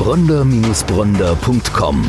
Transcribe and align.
bronder-bronder.com. 0.00 2.02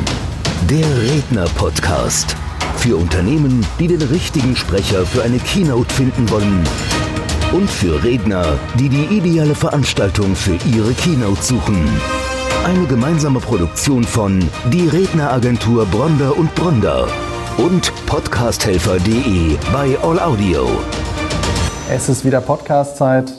Der 0.69 0.85
Redner-Podcast. 1.01 2.37
Für 2.77 2.95
Unternehmen, 2.95 3.65
die 3.79 3.87
den 3.87 4.01
richtigen 4.01 4.55
Sprecher 4.55 5.05
für 5.05 5.23
eine 5.23 5.39
Keynote 5.39 5.93
finden 5.93 6.29
wollen. 6.29 6.63
Und 7.51 7.69
für 7.69 8.01
Redner, 8.01 8.57
die 8.79 8.87
die 8.87 9.17
ideale 9.17 9.55
Veranstaltung 9.55 10.37
für 10.37 10.57
ihre 10.73 10.93
Keynote 10.93 11.43
suchen. 11.43 11.85
Eine 12.63 12.85
gemeinsame 12.85 13.41
Produktion 13.41 14.05
von 14.05 14.39
Die 14.71 14.87
Redneragentur 14.87 15.85
Bronder 15.85 16.37
und 16.37 16.55
Bronder 16.55 17.09
und 17.57 17.91
podcasthelfer.de 18.05 19.57
bei 19.73 19.97
All 20.01 20.17
Audio. 20.17 20.65
Es 21.91 22.07
ist 22.07 22.23
wieder 22.23 22.39
Podcast-Zeit. 22.39 23.33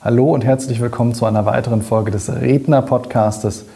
Hallo 0.00 0.34
und 0.34 0.44
herzlich 0.44 0.80
willkommen 0.80 1.14
zu 1.14 1.26
einer 1.26 1.46
weiteren 1.46 1.82
Folge 1.82 2.10
des 2.10 2.28
Redner-Podcastes. 2.28 3.66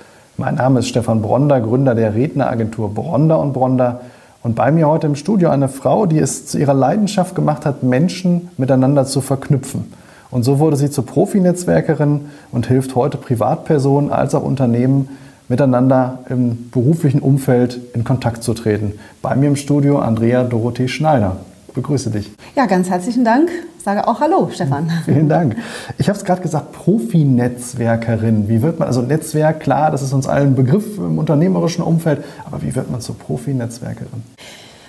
Mein 0.40 0.54
Name 0.54 0.78
ist 0.78 0.86
Stefan 0.86 1.20
Bronder, 1.20 1.60
Gründer 1.60 1.96
der 1.96 2.14
Redneragentur 2.14 2.94
Bronder 2.94 3.40
und 3.40 3.52
Bronder. 3.52 4.02
Und 4.44 4.54
bei 4.54 4.70
mir 4.70 4.86
heute 4.86 5.08
im 5.08 5.16
Studio 5.16 5.48
eine 5.48 5.68
Frau, 5.68 6.06
die 6.06 6.20
es 6.20 6.46
zu 6.46 6.58
ihrer 6.58 6.74
Leidenschaft 6.74 7.34
gemacht 7.34 7.66
hat, 7.66 7.82
Menschen 7.82 8.48
miteinander 8.56 9.04
zu 9.04 9.20
verknüpfen. 9.20 9.92
Und 10.30 10.44
so 10.44 10.60
wurde 10.60 10.76
sie 10.76 10.90
zur 10.90 11.04
Profinetzwerkerin 11.04 12.26
und 12.52 12.68
hilft 12.68 12.94
heute 12.94 13.18
Privatpersonen 13.18 14.12
als 14.12 14.32
auch 14.36 14.44
Unternehmen, 14.44 15.08
miteinander 15.48 16.20
im 16.28 16.70
beruflichen 16.70 17.18
Umfeld 17.18 17.80
in 17.92 18.04
Kontakt 18.04 18.44
zu 18.44 18.54
treten. 18.54 18.92
Bei 19.20 19.34
mir 19.34 19.48
im 19.48 19.56
Studio 19.56 19.98
Andrea 19.98 20.44
Dorothee 20.44 20.86
Schneider. 20.86 21.38
Begrüße 21.78 22.10
dich. 22.10 22.32
Ja, 22.56 22.66
ganz 22.66 22.90
herzlichen 22.90 23.24
Dank. 23.24 23.50
Sage 23.84 24.08
auch 24.08 24.20
Hallo, 24.20 24.50
Stefan. 24.52 24.90
Vielen 25.04 25.28
Dank. 25.28 25.54
Ich 25.96 26.08
habe 26.08 26.18
es 26.18 26.24
gerade 26.24 26.42
gesagt, 26.42 26.72
Profi-Netzwerkerin. 26.72 28.48
Wie 28.48 28.62
wird 28.62 28.80
man, 28.80 28.88
also 28.88 29.00
Netzwerk, 29.00 29.60
klar, 29.60 29.92
das 29.92 30.02
ist 30.02 30.12
uns 30.12 30.26
allen 30.26 30.56
Begriff 30.56 30.98
im 30.98 31.20
unternehmerischen 31.20 31.84
Umfeld, 31.84 32.24
aber 32.44 32.62
wie 32.62 32.74
wird 32.74 32.90
man 32.90 33.00
zur 33.00 33.16
Profi-Netzwerkerin? 33.16 34.24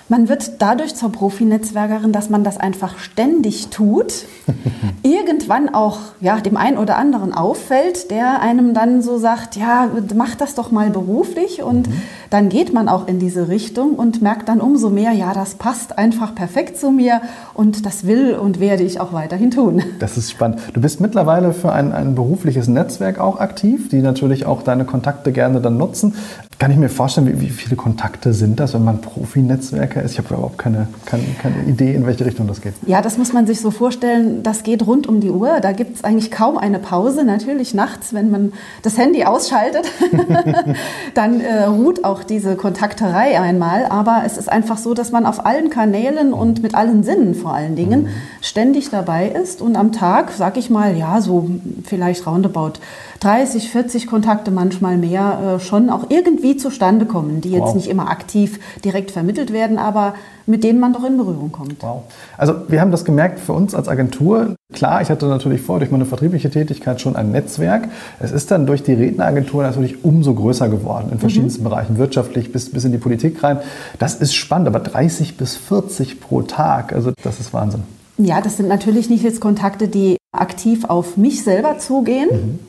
Man 0.09 0.27
wird 0.27 0.53
dadurch 0.57 0.95
zur 0.95 1.11
Profinetzwerkerin, 1.11 2.11
dass 2.11 2.31
man 2.31 2.43
das 2.43 2.57
einfach 2.57 2.97
ständig 2.97 3.67
tut, 3.67 4.25
irgendwann 5.03 5.69
auch 5.69 5.99
ja, 6.19 6.41
dem 6.41 6.57
einen 6.57 6.79
oder 6.79 6.97
anderen 6.97 7.31
auffällt, 7.31 8.09
der 8.09 8.41
einem 8.41 8.73
dann 8.73 9.03
so 9.03 9.19
sagt, 9.19 9.55
ja, 9.55 9.87
mach 10.15 10.33
das 10.33 10.55
doch 10.55 10.71
mal 10.71 10.89
beruflich 10.89 11.61
und 11.61 11.87
mhm. 11.87 12.01
dann 12.31 12.49
geht 12.49 12.73
man 12.73 12.89
auch 12.89 13.07
in 13.07 13.19
diese 13.19 13.49
Richtung 13.49 13.93
und 13.93 14.19
merkt 14.23 14.49
dann 14.49 14.61
umso 14.61 14.89
mehr, 14.89 15.11
ja, 15.11 15.33
das 15.35 15.55
passt 15.55 15.99
einfach 15.99 16.33
perfekt 16.33 16.79
zu 16.79 16.89
mir 16.89 17.21
und 17.53 17.85
das 17.85 18.07
will 18.07 18.33
und 18.33 18.59
werde 18.59 18.81
ich 18.81 18.99
auch 18.99 19.13
weiterhin 19.13 19.51
tun. 19.51 19.83
Das 19.99 20.17
ist 20.17 20.31
spannend. 20.31 20.59
Du 20.73 20.81
bist 20.81 21.01
mittlerweile 21.01 21.53
für 21.53 21.71
ein, 21.71 21.91
ein 21.91 22.15
berufliches 22.15 22.67
Netzwerk 22.67 23.19
auch 23.19 23.39
aktiv, 23.39 23.89
die 23.89 24.01
natürlich 24.01 24.47
auch 24.47 24.63
deine 24.63 24.85
Kontakte 24.85 25.31
gerne 25.31 25.61
dann 25.61 25.77
nutzen. 25.77 26.15
Kann 26.59 26.71
ich 26.71 26.77
mir 26.77 26.89
vorstellen, 26.89 27.25
wie, 27.25 27.39
wie 27.39 27.49
viele 27.49 27.77
Kontakte 27.77 28.33
sind 28.33 28.59
das, 28.59 28.73
wenn 28.73 28.83
man 28.83 28.99
Profi-Netzwerker 28.99 30.03
ist? 30.03 30.11
Ich 30.11 30.17
habe 30.17 30.33
überhaupt 30.33 30.57
keine, 30.57 30.89
keine, 31.05 31.23
keine, 31.41 31.63
Idee, 31.63 31.95
in 31.95 32.05
welche 32.05 32.25
Richtung 32.25 32.47
das 32.47 32.59
geht. 32.59 32.73
Ja, 32.85 33.01
das 33.01 33.17
muss 33.17 33.31
man 33.31 33.47
sich 33.47 33.61
so 33.61 33.71
vorstellen, 33.71 34.43
das 34.43 34.63
geht 34.63 34.85
rund 34.85 35.07
um 35.07 35.21
die 35.21 35.29
Uhr. 35.29 35.61
Da 35.61 35.71
gibt 35.71 35.95
es 35.95 36.03
eigentlich 36.03 36.31
kaum 36.31 36.57
eine 36.57 36.79
Pause. 36.79 37.23
Natürlich 37.23 37.73
nachts, 37.73 38.13
wenn 38.13 38.29
man 38.29 38.51
das 38.81 38.97
Handy 38.97 39.23
ausschaltet, 39.23 39.85
dann 41.13 41.39
äh, 41.39 41.63
ruht 41.63 42.03
auch 42.03 42.25
diese 42.25 42.57
Kontakterei 42.57 43.39
einmal. 43.39 43.85
Aber 43.85 44.23
es 44.25 44.37
ist 44.37 44.51
einfach 44.51 44.77
so, 44.77 44.93
dass 44.93 45.13
man 45.13 45.25
auf 45.25 45.45
allen 45.45 45.69
Kanälen 45.69 46.33
und 46.33 46.61
mit 46.61 46.75
allen 46.75 47.03
Sinnen 47.03 47.35
vor 47.35 47.53
allen 47.53 47.77
Dingen 47.77 48.01
mhm. 48.01 48.09
Ständig 48.49 48.89
dabei 48.89 49.29
ist 49.29 49.61
und 49.61 49.75
am 49.75 49.91
Tag, 49.91 50.31
sag 50.31 50.57
ich 50.57 50.69
mal, 50.69 50.97
ja, 50.97 51.21
so 51.21 51.49
vielleicht 51.83 52.25
roundabout 52.25 52.73
30, 53.19 53.69
40 53.69 54.07
Kontakte, 54.07 54.49
manchmal 54.49 54.97
mehr, 54.97 55.57
äh, 55.57 55.59
schon 55.59 55.89
auch 55.89 56.05
irgendwie 56.09 56.57
zustande 56.57 57.05
kommen, 57.05 57.41
die 57.41 57.51
jetzt 57.51 57.61
wow. 57.61 57.75
nicht 57.75 57.87
immer 57.87 58.09
aktiv 58.09 58.59
direkt 58.83 59.11
vermittelt 59.11 59.53
werden, 59.53 59.77
aber 59.77 60.15
mit 60.45 60.63
denen 60.63 60.79
man 60.79 60.93
doch 60.93 61.03
in 61.03 61.17
Berührung 61.17 61.51
kommt. 61.51 61.83
Wow. 61.83 62.03
Also 62.37 62.55
wir 62.69 62.81
haben 62.81 62.91
das 62.91 63.05
gemerkt 63.05 63.39
für 63.39 63.53
uns 63.53 63.75
als 63.75 63.87
Agentur. 63.87 64.55
Klar, 64.73 65.01
ich 65.01 65.09
hatte 65.09 65.27
natürlich 65.27 65.61
vor, 65.61 65.77
durch 65.77 65.91
meine 65.91 66.05
vertriebliche 66.05 66.49
Tätigkeit 66.49 66.99
schon 67.01 67.15
ein 67.15 67.31
Netzwerk. 67.31 67.89
Es 68.19 68.31
ist 68.31 68.49
dann 68.49 68.65
durch 68.65 68.81
die 68.81 68.93
Redneragentur 68.93 69.61
natürlich 69.61 70.03
umso 70.03 70.33
größer 70.33 70.69
geworden, 70.69 71.09
in 71.11 71.19
verschiedensten 71.19 71.61
mhm. 71.63 71.69
Bereichen, 71.69 71.97
wirtschaftlich 71.97 72.51
bis, 72.51 72.71
bis 72.71 72.83
in 72.83 72.91
die 72.91 72.97
Politik 72.97 73.43
rein. 73.43 73.59
Das 73.99 74.15
ist 74.15 74.33
spannend, 74.33 74.67
aber 74.67 74.79
30 74.79 75.37
bis 75.37 75.55
40 75.55 76.19
pro 76.19 76.41
Tag, 76.41 76.93
also 76.93 77.11
das 77.21 77.39
ist 77.39 77.53
Wahnsinn. 77.53 77.83
Ja, 78.19 78.41
das 78.41 78.57
sind 78.57 78.67
natürlich 78.67 79.09
nicht 79.09 79.23
jetzt 79.23 79.39
Kontakte, 79.39 79.87
die 79.87 80.17
aktiv 80.31 80.83
auf 80.85 81.17
mich 81.17 81.43
selber 81.43 81.79
zugehen. 81.79 82.29
Mhm 82.29 82.59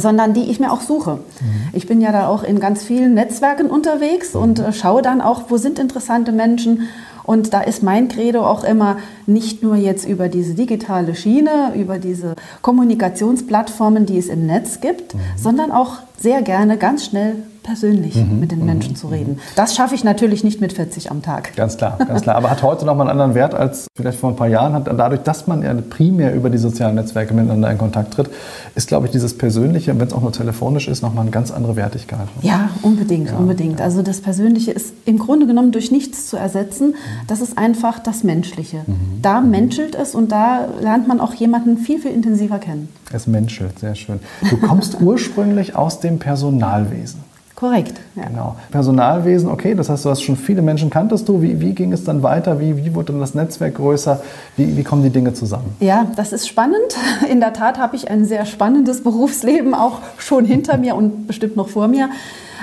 sondern 0.00 0.32
die 0.32 0.50
ich 0.50 0.60
mir 0.60 0.70
auch 0.70 0.82
suche. 0.82 1.14
Mhm. 1.14 1.68
Ich 1.72 1.86
bin 1.86 2.00
ja 2.00 2.12
da 2.12 2.28
auch 2.28 2.44
in 2.44 2.60
ganz 2.60 2.84
vielen 2.84 3.14
Netzwerken 3.14 3.68
unterwegs 3.68 4.34
mhm. 4.34 4.40
und 4.40 4.58
äh, 4.60 4.72
schaue 4.72 5.02
dann 5.02 5.20
auch, 5.20 5.44
wo 5.48 5.56
sind 5.56 5.78
interessante 5.78 6.30
Menschen. 6.30 6.88
Und 7.24 7.52
da 7.52 7.60
ist 7.60 7.82
mein 7.82 8.08
Credo 8.08 8.46
auch 8.46 8.64
immer 8.64 8.98
nicht 9.26 9.62
nur 9.62 9.76
jetzt 9.76 10.08
über 10.08 10.28
diese 10.28 10.54
digitale 10.54 11.14
Schiene, 11.14 11.72
über 11.74 11.98
diese 11.98 12.36
Kommunikationsplattformen, 12.62 14.06
die 14.06 14.18
es 14.18 14.28
im 14.28 14.46
Netz 14.46 14.80
gibt, 14.80 15.14
mhm. 15.14 15.18
sondern 15.36 15.70
auch 15.72 15.96
sehr 16.16 16.42
gerne 16.42 16.78
ganz 16.78 17.04
schnell 17.04 17.42
persönlich 17.68 18.14
mhm. 18.14 18.40
mit 18.40 18.50
den 18.50 18.64
Menschen 18.64 18.92
mhm. 18.92 18.96
zu 18.96 19.08
reden. 19.08 19.38
Das 19.54 19.76
schaffe 19.76 19.94
ich 19.94 20.02
natürlich 20.02 20.42
nicht 20.42 20.58
mit 20.62 20.72
40 20.72 21.10
am 21.10 21.20
Tag. 21.20 21.54
Ganz 21.54 21.76
klar, 21.76 21.98
ganz 21.98 22.22
klar. 22.22 22.36
Aber 22.38 22.50
hat 22.50 22.62
heute 22.62 22.86
noch 22.86 22.96
mal 22.96 23.02
einen 23.02 23.10
anderen 23.10 23.34
Wert 23.34 23.54
als 23.54 23.88
vielleicht 23.94 24.18
vor 24.18 24.30
ein 24.30 24.36
paar 24.36 24.48
Jahren. 24.48 24.72
Hat 24.72 24.86
dadurch, 24.86 25.20
dass 25.22 25.46
man 25.46 25.62
ja 25.62 25.74
primär 25.74 26.34
über 26.34 26.48
die 26.48 26.56
sozialen 26.56 26.94
Netzwerke 26.94 27.34
miteinander 27.34 27.70
in 27.70 27.76
Kontakt 27.76 28.14
tritt, 28.14 28.30
ist, 28.74 28.88
glaube 28.88 29.06
ich, 29.06 29.12
dieses 29.12 29.36
Persönliche, 29.36 29.98
wenn 30.00 30.06
es 30.06 30.14
auch 30.14 30.22
nur 30.22 30.32
telefonisch 30.32 30.88
ist, 30.88 31.02
nochmal 31.02 31.22
eine 31.22 31.30
ganz 31.30 31.50
andere 31.50 31.76
Wertigkeit. 31.76 32.26
Ja, 32.40 32.70
unbedingt, 32.80 33.28
ja, 33.28 33.36
unbedingt. 33.36 33.80
Ja. 33.80 33.84
Also 33.84 34.00
das 34.00 34.22
Persönliche 34.22 34.70
ist 34.70 34.94
im 35.04 35.18
Grunde 35.18 35.46
genommen 35.46 35.70
durch 35.70 35.90
nichts 35.90 36.26
zu 36.26 36.38
ersetzen. 36.38 36.94
Das 37.26 37.42
ist 37.42 37.58
einfach 37.58 37.98
das 37.98 38.24
Menschliche. 38.24 38.78
Mhm. 38.86 39.20
Da 39.20 39.42
mhm. 39.42 39.50
menschelt 39.50 39.94
es 39.94 40.14
und 40.14 40.32
da 40.32 40.68
lernt 40.80 41.06
man 41.06 41.20
auch 41.20 41.34
jemanden 41.34 41.76
viel, 41.76 41.98
viel 41.98 42.12
intensiver 42.12 42.58
kennen. 42.58 42.88
Es 43.12 43.26
menschelt, 43.26 43.78
sehr 43.78 43.94
schön. 43.94 44.20
Du 44.48 44.56
kommst 44.56 44.98
ursprünglich 45.02 45.76
aus 45.76 46.00
dem 46.00 46.18
Personalwesen. 46.18 47.27
Korrekt. 47.58 47.94
Ja. 48.14 48.26
Genau. 48.28 48.54
Personalwesen, 48.70 49.50
okay, 49.50 49.74
das 49.74 49.88
heißt, 49.88 50.04
du 50.04 50.10
hast 50.10 50.22
schon 50.22 50.36
viele 50.36 50.62
Menschen 50.62 50.90
kanntest 50.90 51.28
du. 51.28 51.42
Wie, 51.42 51.60
wie 51.60 51.72
ging 51.72 51.92
es 51.92 52.04
dann 52.04 52.22
weiter? 52.22 52.60
Wie, 52.60 52.76
wie 52.76 52.94
wurde 52.94 53.10
dann 53.10 53.20
das 53.20 53.34
Netzwerk 53.34 53.74
größer? 53.74 54.22
Wie, 54.56 54.76
wie 54.76 54.84
kommen 54.84 55.02
die 55.02 55.10
Dinge 55.10 55.34
zusammen? 55.34 55.74
Ja, 55.80 56.06
das 56.14 56.32
ist 56.32 56.46
spannend. 56.46 56.96
In 57.28 57.40
der 57.40 57.52
Tat 57.52 57.76
habe 57.76 57.96
ich 57.96 58.08
ein 58.08 58.24
sehr 58.24 58.46
spannendes 58.46 59.02
Berufsleben 59.02 59.74
auch 59.74 59.98
schon 60.18 60.44
hinter 60.44 60.78
mir 60.78 60.94
und 60.94 61.26
bestimmt 61.26 61.56
noch 61.56 61.68
vor 61.68 61.88
mir. 61.88 62.10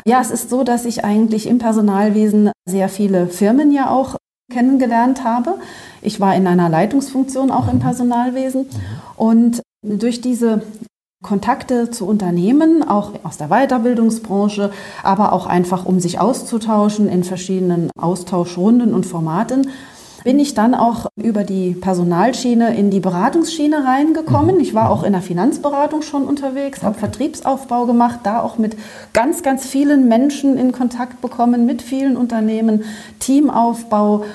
Ja, 0.08 0.22
es 0.22 0.32
ist 0.32 0.50
so, 0.50 0.64
dass 0.64 0.86
ich 0.86 1.04
eigentlich 1.04 1.48
im 1.48 1.58
Personalwesen 1.58 2.52
sehr 2.66 2.88
viele 2.88 3.28
Firmen 3.28 3.74
ja 3.74 3.90
auch 3.90 4.16
kennengelernt 4.50 5.26
habe. 5.26 5.56
Ich 6.02 6.22
war 6.22 6.34
in 6.36 6.48
einer 6.48 6.70
Leitungsfunktion 6.70 7.52
auch 7.52 7.68
im 7.68 7.80
mhm. 7.80 7.82
Personalwesen 7.82 8.68
und 9.18 9.62
durch 9.84 10.22
diese 10.22 10.62
Kontakte 11.26 11.90
zu 11.90 12.06
Unternehmen, 12.08 12.88
auch 12.88 13.14
aus 13.24 13.38
der 13.38 13.48
Weiterbildungsbranche, 13.48 14.72
aber 15.04 15.34
auch 15.34 15.48
einfach, 15.48 15.86
um 15.86 16.00
sich 16.00 16.20
auszutauschen 16.20 17.10
in 17.10 17.24
verschiedenen 17.24 17.90
Austauschrunden 18.00 18.94
und 18.94 19.08
Formaten, 19.08 19.72
bin 20.24 20.40
ich 20.40 20.54
dann 20.54 20.76
auch 20.76 21.08
über 21.16 21.44
die 21.44 21.72
Personalschiene 21.72 22.76
in 22.76 22.92
die 22.92 23.00
Beratungsschiene 23.00 23.86
reingekommen. 23.86 24.56
Mhm. 24.56 24.62
Ich 24.62 24.76
war 24.76 24.92
auch 24.92 25.04
in 25.04 25.14
der 25.14 25.22
Finanzberatung 25.24 26.04
schon 26.04 26.26
unterwegs, 26.26 26.84
habe 26.84 26.98
Vertriebsaufbau 26.98 27.86
gemacht, 27.88 28.20
da 28.24 28.42
auch 28.42 28.60
mit 28.60 28.78
ganz, 29.14 29.42
ganz 29.42 29.66
vielen 29.66 30.08
Menschen 30.08 30.58
in 30.58 30.72
Kontakt 30.72 31.22
bekommen, 31.22 31.66
mit 31.66 31.82
vielen 31.82 32.18
Unternehmen, 32.18 32.84
Teamaufbau 33.20 34.26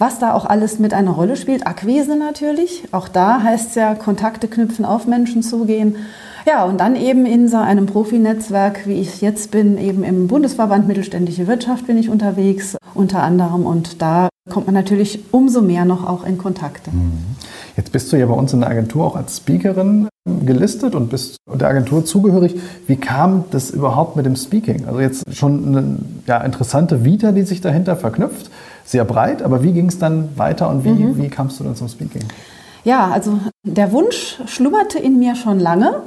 was 0.00 0.20
da 0.20 0.32
auch 0.32 0.44
alles 0.44 0.78
mit 0.78 0.94
einer 0.94 1.10
Rolle 1.10 1.36
spielt. 1.36 1.66
Akquise 1.66 2.16
natürlich. 2.16 2.84
Auch 2.92 3.08
da 3.08 3.42
heißt 3.42 3.70
es 3.70 3.74
ja, 3.74 3.96
Kontakte 3.96 4.46
knüpfen, 4.46 4.84
auf 4.84 5.06
Menschen 5.06 5.42
zugehen. 5.42 5.96
Ja, 6.46 6.64
und 6.64 6.78
dann 6.78 6.96
eben 6.96 7.26
in 7.26 7.48
so 7.48 7.56
einem 7.56 7.86
Profinetzwerk, 7.86 8.86
wie 8.86 9.00
ich 9.00 9.20
jetzt 9.20 9.50
bin, 9.50 9.78
eben 9.78 10.04
im 10.04 10.28
Bundesverband 10.28 10.88
Mittelständische 10.88 11.46
Wirtschaft 11.46 11.86
bin 11.86 11.98
ich 11.98 12.08
unterwegs, 12.08 12.76
unter 12.94 13.22
anderem. 13.22 13.66
Und 13.66 14.00
da 14.02 14.28
kommt 14.48 14.66
man 14.66 14.74
natürlich 14.74 15.20
umso 15.32 15.60
mehr 15.62 15.84
noch 15.84 16.06
auch 16.06 16.24
in 16.24 16.38
Kontakte. 16.38 16.90
Mhm. 16.90 17.12
Jetzt 17.76 17.92
bist 17.92 18.12
du 18.12 18.16
ja 18.16 18.26
bei 18.26 18.34
uns 18.34 18.52
in 18.52 18.60
der 18.60 18.70
Agentur 18.70 19.04
auch 19.04 19.14
als 19.14 19.36
Speakerin 19.36 20.08
gelistet 20.44 20.94
und 20.94 21.10
bist 21.10 21.36
der 21.46 21.68
Agentur 21.68 22.04
zugehörig. 22.04 22.56
Wie 22.86 22.96
kam 22.96 23.44
das 23.50 23.70
überhaupt 23.70 24.16
mit 24.16 24.26
dem 24.26 24.36
Speaking? 24.36 24.86
Also 24.86 25.00
jetzt 25.00 25.34
schon 25.34 25.68
eine 25.68 25.98
ja, 26.26 26.38
interessante 26.38 27.04
Vita, 27.04 27.32
die 27.32 27.42
sich 27.42 27.60
dahinter 27.60 27.96
verknüpft, 27.96 28.50
sehr 28.84 29.04
breit, 29.04 29.42
aber 29.42 29.62
wie 29.62 29.72
ging 29.72 29.86
es 29.86 29.98
dann 29.98 30.30
weiter 30.36 30.68
und 30.70 30.84
wie, 30.84 30.90
mhm. 30.90 31.18
wie 31.18 31.28
kamst 31.28 31.60
du 31.60 31.64
dann 31.64 31.76
zum 31.76 31.88
Speaking? 31.88 32.24
Ja, 32.84 33.10
also 33.10 33.38
der 33.64 33.92
Wunsch 33.92 34.40
schlummerte 34.46 34.98
in 34.98 35.18
mir 35.18 35.34
schon 35.34 35.60
lange. 35.60 36.02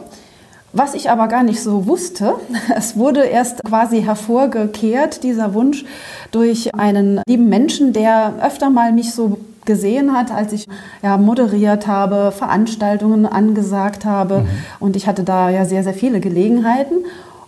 Was 0.73 0.94
ich 0.94 1.09
aber 1.09 1.27
gar 1.27 1.44
nicht 1.44 1.62
so 1.62 1.85
wusste, 1.85 2.35
es 2.75 2.95
wurde 2.95 3.23
erst 3.23 3.63
quasi 3.63 4.01
hervorgekehrt, 4.01 5.23
dieser 5.23 5.53
Wunsch, 5.53 5.85
durch 6.31 6.73
einen 6.75 7.21
lieben 7.27 7.50
Menschen, 7.50 7.94
der 7.94 8.33
öfter 8.41 8.69
mal 8.69 8.91
mich 8.94 9.13
so 9.13 9.38
gesehen 9.65 10.13
hat, 10.13 10.31
als 10.31 10.53
ich 10.53 10.68
ja, 11.03 11.18
moderiert 11.18 11.88
habe, 11.88 12.31
Veranstaltungen 12.31 13.25
angesagt 13.25 14.06
habe. 14.06 14.39
Mhm. 14.39 14.47
Und 14.79 14.95
ich 14.95 15.07
hatte 15.07 15.23
da 15.23 15.50
ja 15.50 15.65
sehr, 15.65 15.83
sehr 15.83 15.94
viele 15.94 16.19
Gelegenheiten. 16.19 16.95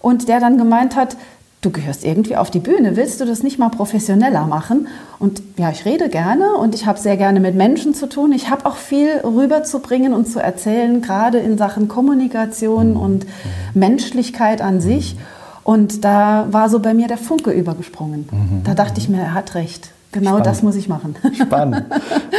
und 0.02 0.28
der 0.28 0.42
dann 0.42 0.58
gemeint 0.58 0.96
hat, 0.98 1.16
du 1.64 1.72
gehörst 1.72 2.04
irgendwie 2.04 2.36
auf 2.36 2.52
die 2.52 2.60
Bühne, 2.60 2.96
willst 2.96 3.20
du 3.22 3.26
das 3.26 3.42
nicht 3.42 3.58
mal 3.58 3.70
professioneller 3.70 4.46
machen? 4.46 4.88
Und 5.18 5.42
ja, 5.58 5.72
ich 5.72 5.86
rede 5.86 6.10
gerne 6.10 6.56
und 6.56 6.76
ich 6.76 6.86
habe 6.86 7.00
sehr 7.00 7.18
gerne 7.18 7.40
mit 7.40 7.56
Menschen 7.56 7.94
zu 7.94 8.08
tun. 8.08 8.32
Ich 8.34 8.50
habe 8.50 8.66
auch 8.66 8.76
viel 8.76 9.20
rüberzubringen 9.24 10.14
und 10.14 10.28
zu 10.28 10.40
erzählen, 10.40 11.02
gerade 11.02 11.40
in 11.40 11.58
Sachen 11.58 11.88
Kommunikation 11.88 12.92
mhm. 12.92 13.00
und 13.00 13.26
Menschlichkeit 13.74 14.62
an 14.62 14.82
sich. 14.82 15.16
Und 15.64 16.04
da 16.04 16.48
war 16.52 16.70
so 16.70 16.80
bei 16.80 16.94
mir 16.94 17.08
der 17.08 17.18
Funke 17.18 17.52
übergesprungen. 17.52 18.28
Mhm. 18.30 18.64
Da 18.66 18.76
dachte 18.76 19.00
ich 19.00 19.08
mir, 19.08 19.22
er 19.22 19.34
hat 19.34 19.56
recht. 19.56 19.92
Genau 20.14 20.30
Spannend. 20.30 20.46
das 20.46 20.64
muss 20.64 20.76
ich 20.76 20.88
machen. 20.88 21.16
Spannend. 21.34 21.84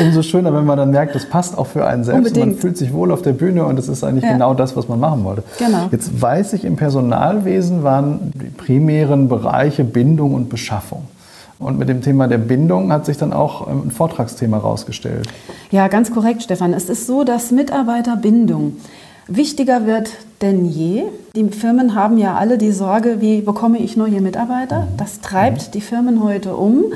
Umso 0.00 0.22
schöner, 0.22 0.54
wenn 0.54 0.64
man 0.64 0.78
dann 0.78 0.90
merkt, 0.92 1.14
das 1.14 1.26
passt 1.26 1.58
auch 1.58 1.66
für 1.66 1.84
einen 1.84 2.04
selbst. 2.04 2.18
Unbedingt. 2.18 2.46
Man 2.46 2.56
fühlt 2.56 2.78
sich 2.78 2.92
wohl 2.92 3.12
auf 3.12 3.20
der 3.20 3.32
Bühne 3.32 3.66
und 3.66 3.78
es 3.78 3.88
ist 3.88 4.04
eigentlich 4.04 4.24
ja. 4.24 4.32
genau 4.32 4.54
das, 4.54 4.76
was 4.76 4.88
man 4.88 5.00
machen 5.00 5.24
wollte. 5.24 5.42
Genau. 5.58 5.88
Jetzt 5.90 6.22
weiß 6.22 6.52
ich, 6.54 6.64
im 6.64 6.76
Personalwesen 6.76 7.82
waren 7.82 8.32
die 8.34 8.46
primären 8.46 9.28
Bereiche 9.28 9.84
Bindung 9.84 10.34
und 10.34 10.48
Beschaffung. 10.48 11.02
Und 11.58 11.78
mit 11.78 11.88
dem 11.88 12.00
Thema 12.00 12.28
der 12.28 12.38
Bindung 12.38 12.92
hat 12.92 13.06
sich 13.06 13.16
dann 13.16 13.32
auch 13.32 13.66
ein 13.66 13.90
Vortragsthema 13.90 14.58
herausgestellt. 14.58 15.26
Ja, 15.70 15.88
ganz 15.88 16.12
korrekt, 16.12 16.42
Stefan. 16.42 16.72
Es 16.72 16.88
ist 16.88 17.06
so, 17.06 17.24
dass 17.24 17.50
Mitarbeiterbindung 17.50 18.76
wichtiger 19.26 19.86
wird 19.86 20.10
denn 20.42 20.66
je. 20.66 21.04
Die 21.34 21.48
Firmen 21.48 21.94
haben 21.94 22.18
ja 22.18 22.34
alle 22.36 22.58
die 22.58 22.72
Sorge, 22.72 23.20
wie 23.20 23.40
bekomme 23.40 23.78
ich 23.78 23.96
neue 23.96 24.20
Mitarbeiter? 24.20 24.82
Mhm. 24.82 24.96
Das 24.98 25.20
treibt 25.20 25.68
mhm. 25.68 25.70
die 25.72 25.80
Firmen 25.80 26.22
heute 26.22 26.56
um. 26.56 26.76
Mhm. 26.76 26.92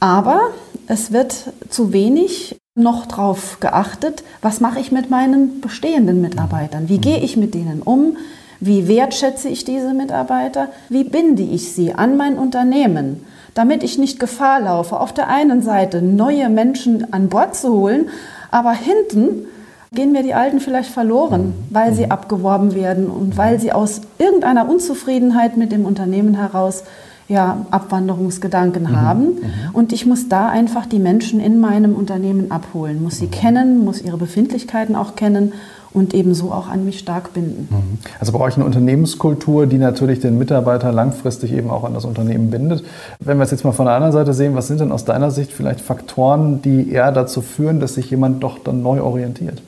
Aber 0.00 0.40
es 0.86 1.12
wird 1.12 1.52
zu 1.68 1.92
wenig 1.92 2.58
noch 2.74 3.06
darauf 3.06 3.60
geachtet, 3.60 4.24
was 4.40 4.60
mache 4.60 4.80
ich 4.80 4.90
mit 4.90 5.10
meinen 5.10 5.60
bestehenden 5.60 6.22
Mitarbeitern? 6.22 6.88
Wie 6.88 6.98
gehe 6.98 7.18
ich 7.18 7.36
mit 7.36 7.54
denen 7.54 7.82
um? 7.82 8.16
Wie 8.60 8.88
wertschätze 8.88 9.48
ich 9.48 9.64
diese 9.64 9.92
Mitarbeiter? 9.92 10.68
Wie 10.88 11.04
binde 11.04 11.42
ich 11.42 11.72
sie 11.72 11.92
an 11.92 12.16
mein 12.16 12.38
Unternehmen? 12.38 13.24
Damit 13.52 13.82
ich 13.82 13.98
nicht 13.98 14.18
Gefahr 14.18 14.60
laufe, 14.60 14.98
auf 14.98 15.12
der 15.12 15.28
einen 15.28 15.60
Seite 15.62 16.00
neue 16.00 16.48
Menschen 16.48 17.12
an 17.12 17.28
Bord 17.28 17.54
zu 17.54 17.72
holen, 17.72 18.08
aber 18.50 18.72
hinten 18.72 19.46
gehen 19.92 20.12
mir 20.12 20.22
die 20.22 20.34
Alten 20.34 20.60
vielleicht 20.60 20.90
verloren, 20.90 21.52
weil 21.68 21.94
sie 21.94 22.10
abgeworben 22.10 22.74
werden 22.74 23.08
und 23.10 23.36
weil 23.36 23.58
sie 23.58 23.72
aus 23.72 24.02
irgendeiner 24.18 24.68
Unzufriedenheit 24.68 25.56
mit 25.56 25.72
dem 25.72 25.84
Unternehmen 25.84 26.34
heraus 26.34 26.84
ja, 27.30 27.64
Abwanderungsgedanken 27.70 28.82
mhm. 28.82 29.00
haben. 29.00 29.22
Mhm. 29.22 29.40
Und 29.72 29.92
ich 29.92 30.04
muss 30.04 30.28
da 30.28 30.48
einfach 30.48 30.84
die 30.84 30.98
Menschen 30.98 31.38
in 31.38 31.60
meinem 31.60 31.94
Unternehmen 31.94 32.50
abholen, 32.50 33.00
muss 33.02 33.18
sie 33.18 33.26
mhm. 33.26 33.30
kennen, 33.30 33.84
muss 33.84 34.02
ihre 34.02 34.16
Befindlichkeiten 34.16 34.96
auch 34.96 35.14
kennen 35.14 35.52
und 35.92 36.12
ebenso 36.12 36.50
auch 36.50 36.68
an 36.68 36.84
mich 36.84 36.98
stark 36.98 37.32
binden. 37.32 37.68
Mhm. 37.70 37.98
Also 38.18 38.32
brauche 38.32 38.48
ich 38.48 38.56
eine 38.56 38.64
Unternehmenskultur, 38.64 39.68
die 39.68 39.78
natürlich 39.78 40.18
den 40.18 40.38
Mitarbeiter 40.38 40.90
langfristig 40.90 41.52
eben 41.52 41.70
auch 41.70 41.84
an 41.84 41.94
das 41.94 42.04
Unternehmen 42.04 42.50
bindet. 42.50 42.82
Wenn 43.20 43.38
wir 43.38 43.44
es 43.44 43.52
jetzt 43.52 43.64
mal 43.64 43.72
von 43.72 43.86
der 43.86 43.94
anderen 43.94 44.12
Seite 44.12 44.34
sehen, 44.34 44.56
was 44.56 44.66
sind 44.66 44.80
denn 44.80 44.90
aus 44.90 45.04
deiner 45.04 45.30
Sicht 45.30 45.52
vielleicht 45.52 45.80
Faktoren, 45.80 46.62
die 46.62 46.90
eher 46.90 47.12
dazu 47.12 47.42
führen, 47.42 47.78
dass 47.78 47.94
sich 47.94 48.10
jemand 48.10 48.42
doch 48.42 48.58
dann 48.58 48.82
neu 48.82 49.02
orientiert? 49.02 49.62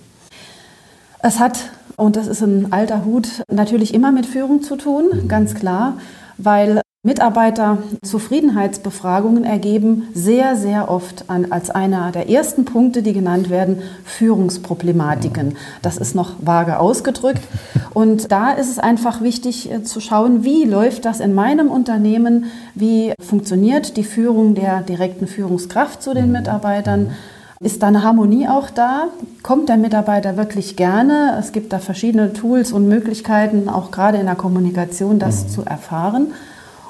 Es 1.21 1.39
hat, 1.39 1.71
und 1.95 2.17
das 2.17 2.27
ist 2.27 2.43
ein 2.43 2.73
alter 2.73 3.05
Hut, 3.05 3.45
natürlich 3.49 3.95
immer 3.95 4.11
mit 4.11 4.27
Führung 4.27 4.63
zu 4.63 4.75
tun, 4.75 5.05
mhm. 5.13 5.29
ganz 5.29 5.55
klar, 5.55 5.95
weil 6.39 6.81
Mitarbeiterzufriedenheitsbefragungen 7.05 9.43
ergeben 9.43 10.07
sehr, 10.15 10.55
sehr 10.55 10.89
oft 10.89 11.29
an, 11.29 11.51
als 11.51 11.69
einer 11.69 12.13
der 12.13 12.31
ersten 12.31 12.65
Punkte, 12.65 13.03
die 13.03 13.13
genannt 13.13 13.51
werden, 13.51 13.83
Führungsproblematiken. 14.05 15.57
Das 15.83 15.97
ist 15.97 16.15
noch 16.15 16.35
vage 16.39 16.79
ausgedrückt. 16.79 17.43
Und 17.93 18.31
da 18.31 18.53
ist 18.53 18.71
es 18.71 18.79
einfach 18.79 19.21
wichtig 19.21 19.69
äh, 19.69 19.83
zu 19.83 19.99
schauen, 19.99 20.45
wie 20.45 20.65
läuft 20.65 21.05
das 21.05 21.19
in 21.19 21.35
meinem 21.35 21.73
Unternehmen, 21.73 22.45
wie 22.77 23.15
funktioniert 23.21 23.97
die 23.97 24.05
Führung 24.05 24.55
der 24.55 24.83
direkten 24.83 25.27
Führungskraft 25.27 26.05
zu 26.05 26.15
den 26.15 26.31
Mitarbeitern. 26.31 27.11
Ist 27.59 27.83
da 27.83 27.89
eine 27.89 28.05
Harmonie 28.05 28.47
auch 28.47 28.71
da? 28.71 29.09
Kommt 29.43 29.69
der 29.69 29.77
Mitarbeiter 29.77 30.37
wirklich 30.37 30.77
gerne? 30.77 31.37
Es 31.41 31.51
gibt 31.51 31.73
da 31.73 31.81
verschiedene 31.81 32.33
Tools 32.33 32.71
und 32.71 32.87
Möglichkeiten, 32.87 33.69
auch 33.69 33.91
gerade 33.91 34.19
in 34.19 34.27
der 34.27 34.37
Kommunikation, 34.37 35.19
das 35.19 35.43
mhm. 35.43 35.49
zu 35.49 35.65
erfahren. 35.65 36.29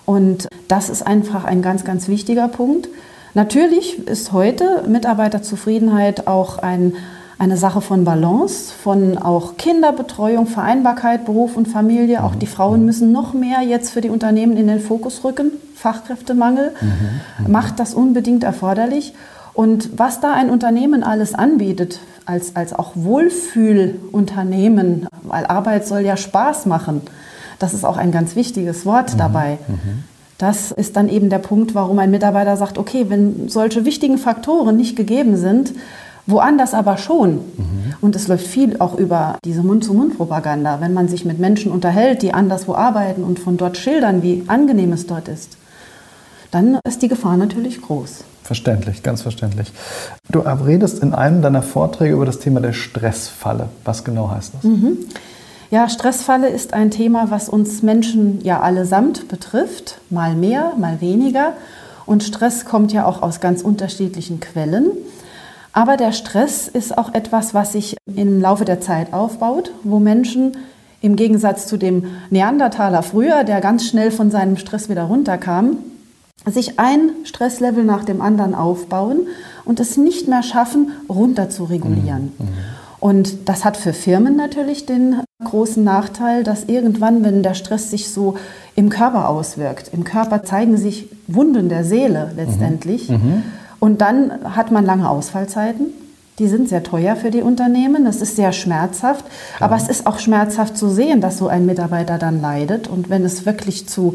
Und 0.04 0.48
das 0.68 0.88
ist 0.88 1.06
einfach 1.06 1.44
ein 1.44 1.62
ganz, 1.62 1.84
ganz 1.84 2.08
wichtiger 2.08 2.48
Punkt. 2.48 2.88
Natürlich 3.34 4.06
ist 4.08 4.32
heute 4.32 4.84
Mitarbeiterzufriedenheit 4.86 6.26
auch 6.26 6.58
ein, 6.58 6.94
eine 7.38 7.56
Sache 7.56 7.80
von 7.80 8.04
Balance, 8.04 8.72
von 8.72 9.16
auch 9.16 9.56
Kinderbetreuung, 9.56 10.46
Vereinbarkeit, 10.46 11.24
Beruf 11.24 11.56
und 11.56 11.66
Familie. 11.66 12.24
Auch 12.24 12.34
die 12.34 12.46
Frauen 12.46 12.84
müssen 12.84 13.12
noch 13.12 13.32
mehr 13.32 13.62
jetzt 13.62 13.90
für 13.90 14.00
die 14.00 14.10
Unternehmen 14.10 14.56
in 14.56 14.66
den 14.66 14.80
Fokus 14.80 15.24
rücken. 15.24 15.52
Fachkräftemangel 15.74 16.72
mhm. 16.80 17.46
mhm. 17.46 17.52
macht 17.52 17.80
das 17.80 17.94
unbedingt 17.94 18.44
erforderlich. 18.44 19.14
Und 19.54 19.98
was 19.98 20.20
da 20.20 20.32
ein 20.32 20.50
Unternehmen 20.50 21.02
alles 21.02 21.34
anbietet, 21.34 22.00
als, 22.24 22.56
als 22.56 22.72
auch 22.72 22.92
Wohlfühlunternehmen, 22.94 25.08
weil 25.22 25.44
Arbeit 25.46 25.86
soll 25.86 26.00
ja 26.00 26.16
Spaß 26.16 26.66
machen, 26.66 27.02
das 27.62 27.74
ist 27.74 27.84
auch 27.84 27.96
ein 27.96 28.10
ganz 28.10 28.34
wichtiges 28.34 28.84
Wort 28.84 29.14
mhm. 29.14 29.18
dabei. 29.18 29.58
Mhm. 29.68 30.04
Das 30.38 30.72
ist 30.72 30.96
dann 30.96 31.08
eben 31.08 31.30
der 31.30 31.38
Punkt, 31.38 31.74
warum 31.74 31.98
ein 32.00 32.10
Mitarbeiter 32.10 32.56
sagt, 32.56 32.76
okay, 32.76 33.06
wenn 33.08 33.48
solche 33.48 33.84
wichtigen 33.84 34.18
Faktoren 34.18 34.76
nicht 34.76 34.96
gegeben 34.96 35.36
sind, 35.36 35.72
woanders 36.26 36.74
aber 36.74 36.98
schon. 36.98 37.34
Mhm. 37.34 37.94
Und 38.00 38.16
es 38.16 38.26
läuft 38.26 38.46
viel 38.46 38.80
auch 38.80 38.98
über 38.98 39.38
diese 39.44 39.62
Mund-zu-Mund-Propaganda, 39.62 40.80
wenn 40.80 40.92
man 40.92 41.08
sich 41.08 41.24
mit 41.24 41.38
Menschen 41.38 41.70
unterhält, 41.70 42.22
die 42.22 42.34
anderswo 42.34 42.74
arbeiten 42.74 43.22
und 43.22 43.38
von 43.38 43.56
dort 43.56 43.76
schildern, 43.76 44.22
wie 44.22 44.42
angenehm 44.48 44.92
es 44.92 45.06
dort 45.06 45.28
ist, 45.28 45.56
dann 46.50 46.78
ist 46.84 47.02
die 47.02 47.08
Gefahr 47.08 47.36
natürlich 47.36 47.80
groß. 47.80 48.24
Verständlich, 48.42 49.02
ganz 49.04 49.22
verständlich. 49.22 49.72
Du 50.30 50.40
redest 50.40 51.02
in 51.02 51.14
einem 51.14 51.42
deiner 51.42 51.62
Vorträge 51.62 52.14
über 52.14 52.26
das 52.26 52.40
Thema 52.40 52.60
der 52.60 52.72
Stressfalle. 52.72 53.68
Was 53.84 54.02
genau 54.02 54.30
heißt 54.30 54.54
das? 54.54 54.64
Mhm. 54.64 54.98
Ja, 55.72 55.88
Stressfalle 55.88 56.50
ist 56.50 56.74
ein 56.74 56.90
Thema, 56.90 57.30
was 57.30 57.48
uns 57.48 57.80
Menschen 57.80 58.44
ja 58.44 58.60
allesamt 58.60 59.28
betrifft, 59.28 59.96
mal 60.10 60.34
mehr, 60.34 60.74
mal 60.76 61.00
weniger. 61.00 61.54
Und 62.04 62.22
Stress 62.22 62.66
kommt 62.66 62.92
ja 62.92 63.06
auch 63.06 63.22
aus 63.22 63.40
ganz 63.40 63.62
unterschiedlichen 63.62 64.38
Quellen. 64.38 64.90
Aber 65.72 65.96
der 65.96 66.12
Stress 66.12 66.68
ist 66.68 66.98
auch 66.98 67.14
etwas, 67.14 67.54
was 67.54 67.72
sich 67.72 67.96
im 68.04 68.38
Laufe 68.38 68.66
der 68.66 68.82
Zeit 68.82 69.14
aufbaut, 69.14 69.72
wo 69.82 69.98
Menschen 69.98 70.58
im 71.00 71.16
Gegensatz 71.16 71.66
zu 71.66 71.78
dem 71.78 72.04
Neandertaler 72.28 73.02
früher, 73.02 73.42
der 73.42 73.62
ganz 73.62 73.86
schnell 73.86 74.10
von 74.10 74.30
seinem 74.30 74.58
Stress 74.58 74.90
wieder 74.90 75.04
runterkam, 75.04 75.78
sich 76.44 76.78
ein 76.80 77.12
Stresslevel 77.24 77.82
nach 77.82 78.04
dem 78.04 78.20
anderen 78.20 78.54
aufbauen 78.54 79.20
und 79.64 79.80
es 79.80 79.96
nicht 79.96 80.28
mehr 80.28 80.42
schaffen, 80.42 80.92
runter 81.08 81.48
zu 81.48 81.64
regulieren. 81.64 82.34
Mhm. 82.38 82.48
Mhm. 83.02 83.08
Und 83.08 83.48
das 83.48 83.64
hat 83.64 83.76
für 83.76 83.92
Firmen 83.92 84.36
natürlich 84.36 84.86
den 84.86 85.16
großen 85.44 85.82
Nachteil, 85.82 86.44
dass 86.44 86.64
irgendwann, 86.64 87.24
wenn 87.24 87.42
der 87.42 87.54
Stress 87.54 87.90
sich 87.90 88.10
so 88.10 88.36
im 88.76 88.88
Körper 88.88 89.28
auswirkt, 89.28 89.90
im 89.92 90.04
Körper 90.04 90.44
zeigen 90.44 90.76
sich 90.76 91.08
Wunden 91.26 91.68
der 91.68 91.84
Seele 91.84 92.32
letztendlich. 92.36 93.08
Mhm. 93.08 93.16
Mhm. 93.16 93.42
Und 93.80 94.00
dann 94.00 94.56
hat 94.56 94.70
man 94.70 94.84
lange 94.84 95.08
Ausfallzeiten. 95.08 95.86
Die 96.38 96.46
sind 96.48 96.68
sehr 96.68 96.82
teuer 96.82 97.16
für 97.16 97.30
die 97.30 97.42
Unternehmen. 97.42 98.04
Das 98.04 98.22
ist 98.22 98.36
sehr 98.36 98.52
schmerzhaft. 98.52 99.24
Ja. 99.58 99.66
Aber 99.66 99.76
es 99.76 99.88
ist 99.88 100.06
auch 100.06 100.18
schmerzhaft 100.18 100.76
zu 100.78 100.88
sehen, 100.88 101.20
dass 101.20 101.38
so 101.38 101.48
ein 101.48 101.66
Mitarbeiter 101.66 102.16
dann 102.18 102.40
leidet. 102.40 102.88
Und 102.88 103.10
wenn 103.10 103.24
es 103.24 103.44
wirklich 103.44 103.88
zu, 103.88 104.14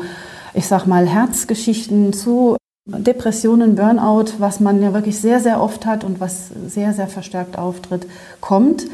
ich 0.54 0.68
sag 0.68 0.86
mal, 0.88 1.06
Herzgeschichten, 1.06 2.14
zu 2.14 2.56
Depressionen, 2.88 3.76
Burnout, 3.76 4.40
was 4.40 4.60
man 4.60 4.82
ja 4.82 4.94
wirklich 4.94 5.20
sehr, 5.20 5.40
sehr 5.40 5.62
oft 5.62 5.86
hat 5.86 6.04
und 6.04 6.20
was 6.20 6.50
sehr, 6.68 6.94
sehr 6.94 7.08
verstärkt 7.08 7.58
auftritt, 7.58 8.08
kommt, 8.40 8.86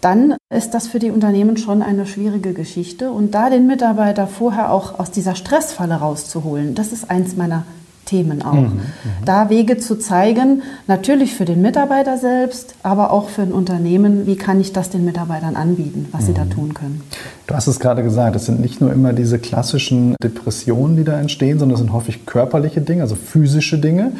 dann 0.00 0.36
ist 0.52 0.72
das 0.72 0.88
für 0.88 0.98
die 0.98 1.10
Unternehmen 1.10 1.56
schon 1.56 1.82
eine 1.82 2.06
schwierige 2.06 2.54
Geschichte. 2.54 3.10
Und 3.12 3.34
da 3.34 3.50
den 3.50 3.66
Mitarbeiter 3.66 4.26
vorher 4.26 4.72
auch 4.72 4.98
aus 4.98 5.10
dieser 5.10 5.34
Stressfalle 5.34 5.94
rauszuholen, 5.94 6.74
das 6.74 6.92
ist 6.92 7.10
eins 7.10 7.36
meiner 7.36 7.64
Themen 8.04 8.42
auch. 8.42 8.52
Mhm, 8.52 8.60
mhm, 8.60 9.24
da 9.24 9.48
Wege 9.48 9.78
zu 9.78 9.98
zeigen, 9.98 10.62
natürlich 10.86 11.34
für 11.34 11.44
den 11.44 11.62
Mitarbeiter 11.62 12.18
selbst, 12.18 12.74
aber 12.82 13.10
auch 13.10 13.28
für 13.28 13.42
ein 13.42 13.52
Unternehmen, 13.52 14.26
wie 14.26 14.36
kann 14.36 14.60
ich 14.60 14.72
das 14.72 14.90
den 14.90 15.04
Mitarbeitern 15.04 15.56
anbieten, 15.56 16.08
was 16.12 16.22
mhm. 16.22 16.26
sie 16.26 16.34
da 16.34 16.44
mhm. 16.44 16.50
tun 16.50 16.74
können. 16.74 17.00
Du 17.46 17.54
hast 17.54 17.66
es 17.66 17.80
gerade 17.80 18.02
gesagt, 18.02 18.36
es 18.36 18.46
sind 18.46 18.60
nicht 18.60 18.80
nur 18.80 18.92
immer 18.92 19.12
diese 19.12 19.38
klassischen 19.38 20.16
Depressionen, 20.22 20.96
die 20.96 21.04
da 21.04 21.18
entstehen, 21.18 21.58
sondern 21.58 21.74
es 21.74 21.80
sind 21.80 21.92
häufig 21.92 22.26
körperliche 22.26 22.80
Dinge, 22.80 23.02
also 23.02 23.14
physische 23.14 23.78
Dinge, 23.78 24.12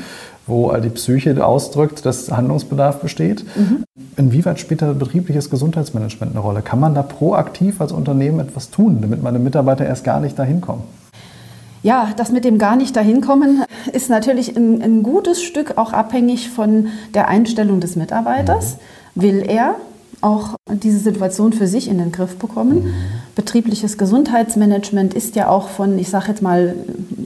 wo 0.46 0.74
die 0.76 0.88
Psyche 0.88 1.44
ausdrückt, 1.44 2.04
dass 2.04 2.30
Handlungsbedarf 2.30 3.00
besteht. 3.00 3.44
Mhm. 3.56 3.84
Inwieweit 4.16 4.58
spielt 4.60 4.82
da 4.82 4.92
betriebliches 4.92 5.50
Gesundheitsmanagement 5.50 6.32
eine 6.32 6.40
Rolle? 6.40 6.62
Kann 6.62 6.80
man 6.80 6.94
da 6.94 7.02
proaktiv 7.02 7.80
als 7.80 7.92
Unternehmen 7.92 8.40
etwas 8.40 8.70
tun, 8.70 8.98
damit 9.00 9.22
meine 9.22 9.38
Mitarbeiter 9.38 9.86
erst 9.86 10.04
gar 10.04 10.20
nicht 10.20 10.38
dahin 10.38 10.60
kommen? 10.60 10.82
Ja, 11.82 12.10
das 12.16 12.30
mit 12.30 12.44
dem 12.44 12.58
gar 12.58 12.76
nicht 12.76 12.94
dahin 12.94 13.20
kommen 13.20 13.64
ist 13.92 14.08
natürlich 14.08 14.56
ein, 14.56 14.82
ein 14.82 15.02
gutes 15.02 15.42
Stück 15.42 15.78
auch 15.78 15.92
abhängig 15.92 16.50
von 16.50 16.88
der 17.14 17.28
Einstellung 17.28 17.80
des 17.80 17.96
Mitarbeiters. 17.96 18.76
Mhm. 19.14 19.22
Will 19.22 19.44
er 19.46 19.74
auch 20.20 20.54
diese 20.68 20.98
Situation 20.98 21.52
für 21.52 21.66
sich 21.66 21.88
in 21.88 21.98
den 21.98 22.12
Griff 22.12 22.36
bekommen? 22.36 22.84
Mhm. 22.84 22.94
betriebliches 23.34 23.98
Gesundheitsmanagement 23.98 25.14
ist 25.14 25.34
ja 25.34 25.48
auch 25.48 25.68
von, 25.68 25.98
ich 25.98 26.10
sage 26.10 26.28
jetzt 26.28 26.42
mal, 26.42 26.76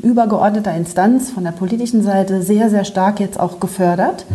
übergeordneter 0.03 0.75
Instanz, 0.75 1.31
von 1.31 1.45
der 1.45 1.51
politischen 1.51 2.03
Seite 2.03 2.43
sehr, 2.43 2.71
sehr 2.71 2.85
stark 2.85 3.21
jetzt 3.21 3.39
auch 3.39 3.61
gefördert. 3.61 4.25
Mhm. 4.31 4.35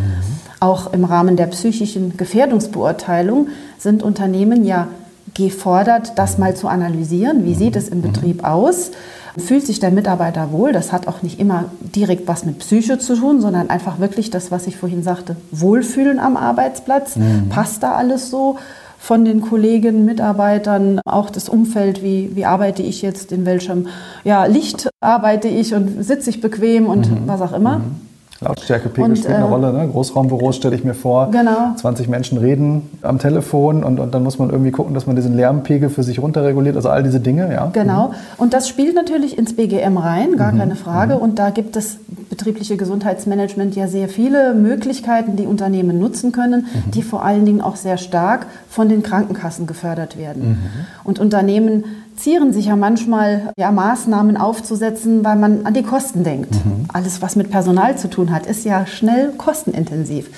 Auch 0.59 0.93
im 0.93 1.05
Rahmen 1.05 1.37
der 1.37 1.47
psychischen 1.47 2.17
Gefährdungsbeurteilung 2.17 3.47
sind 3.79 4.03
Unternehmen 4.03 4.63
ja 4.63 4.87
gefordert, 5.33 6.13
das 6.17 6.37
mal 6.37 6.55
zu 6.55 6.67
analysieren. 6.67 7.45
Wie 7.45 7.55
sieht 7.55 7.75
es 7.75 7.89
im. 7.89 8.01
Betrieb 8.01 8.43
aus? 8.43 8.91
Fühlt 9.37 9.65
sich 9.65 9.79
der 9.79 9.91
Mitarbeiter 9.91 10.51
wohl? 10.51 10.73
Das 10.73 10.91
hat 10.91 11.07
auch 11.07 11.21
nicht 11.21 11.39
immer 11.39 11.65
direkt 11.81 12.27
was 12.27 12.45
mit 12.45 12.59
Psyche 12.59 12.99
zu 12.99 13.15
tun, 13.15 13.41
sondern 13.41 13.69
einfach 13.69 13.99
wirklich 13.99 14.29
das, 14.29 14.51
was 14.51 14.67
ich 14.67 14.77
vorhin 14.77 15.03
sagte, 15.03 15.35
Wohlfühlen 15.51 16.19
am 16.19 16.37
Arbeitsplatz. 16.37 17.15
Mhm. 17.15 17.49
Passt 17.49 17.83
da 17.83 17.93
alles 17.93 18.29
so? 18.29 18.57
von 19.01 19.25
den 19.25 19.41
Kollegen, 19.41 20.05
Mitarbeitern, 20.05 21.01
auch 21.05 21.31
das 21.31 21.49
Umfeld, 21.49 22.03
wie, 22.03 22.35
wie 22.35 22.45
arbeite 22.45 22.83
ich 22.83 23.01
jetzt, 23.01 23.31
in 23.31 23.47
welchem 23.47 23.87
ja, 24.23 24.45
Licht 24.45 24.91
arbeite 24.99 25.47
ich 25.47 25.73
und 25.73 26.03
sitze 26.03 26.29
ich 26.29 26.39
bequem 26.39 26.85
und 26.85 27.09
mhm. 27.09 27.23
was 27.25 27.41
auch 27.41 27.53
immer. 27.53 27.79
Mhm. 27.79 28.10
Lautstärkepegel 28.43 29.15
spielt 29.15 29.33
eine 29.33 29.45
äh, 29.45 29.47
Rolle. 29.47 29.71
Ne? 29.71 29.87
Großraumbüros 29.87 30.55
stelle 30.55 30.75
ich 30.75 30.83
mir 30.83 30.95
vor. 30.95 31.29
Genau. 31.29 31.75
20 31.75 32.07
Menschen 32.07 32.39
reden 32.39 32.89
am 33.03 33.19
Telefon 33.19 33.83
und, 33.83 33.99
und 33.99 34.15
dann 34.15 34.23
muss 34.23 34.39
man 34.39 34.49
irgendwie 34.49 34.71
gucken, 34.71 34.95
dass 34.95 35.05
man 35.05 35.15
diesen 35.15 35.35
Lärmpegel 35.35 35.89
für 35.89 36.01
sich 36.01 36.19
runterreguliert. 36.19 36.75
Also 36.75 36.89
all 36.89 37.03
diese 37.03 37.19
Dinge, 37.19 37.53
ja. 37.53 37.69
Genau. 37.71 38.07
Mhm. 38.07 38.13
Und 38.37 38.53
das 38.53 38.67
spielt 38.67 38.95
natürlich 38.95 39.37
ins 39.37 39.55
BGM 39.55 39.95
rein, 39.97 40.37
gar 40.37 40.51
mhm. 40.51 40.57
keine 40.57 40.75
Frage. 40.75 41.15
Mhm. 41.15 41.21
Und 41.21 41.39
da 41.39 41.51
gibt 41.51 41.75
es 41.75 41.99
betriebliche 42.31 42.77
Gesundheitsmanagement 42.77 43.75
ja 43.75 43.87
sehr 43.87 44.09
viele 44.09 44.55
Möglichkeiten, 44.55 45.35
die 45.35 45.45
Unternehmen 45.45 45.99
nutzen 45.99 46.31
können, 46.31 46.61
mhm. 46.61 46.91
die 46.91 47.03
vor 47.03 47.23
allen 47.23 47.45
Dingen 47.45 47.61
auch 47.61 47.75
sehr 47.75 47.97
stark 47.97 48.47
von 48.67 48.89
den 48.89 49.03
Krankenkassen 49.03 49.67
gefördert 49.67 50.17
werden. 50.17 50.49
Mhm. 50.49 50.57
Und 51.03 51.19
Unternehmen 51.19 51.83
zieren 52.21 52.53
sich 52.53 52.67
ja 52.67 52.75
manchmal 52.75 53.51
ja, 53.57 53.71
Maßnahmen 53.71 54.37
aufzusetzen, 54.37 55.23
weil 55.25 55.37
man 55.37 55.65
an 55.65 55.73
die 55.73 55.83
Kosten 55.83 56.23
denkt. 56.23 56.53
Mhm. 56.53 56.85
Alles, 56.93 57.21
was 57.21 57.35
mit 57.35 57.49
Personal 57.49 57.97
zu 57.97 58.09
tun 58.09 58.31
hat, 58.31 58.45
ist 58.45 58.63
ja 58.63 58.85
schnell 58.85 59.31
kostenintensiv. 59.37 60.29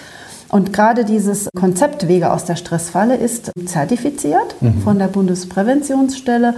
Und 0.49 0.71
gerade 0.71 1.03
dieses 1.03 1.49
Konzept 1.57 2.07
Wege 2.07 2.31
aus 2.31 2.45
der 2.45 2.55
Stressfalle 2.55 3.15
ist 3.15 3.51
zertifiziert 3.65 4.55
mhm. 4.61 4.81
von 4.81 4.99
der 4.99 5.07
Bundespräventionsstelle 5.07 6.53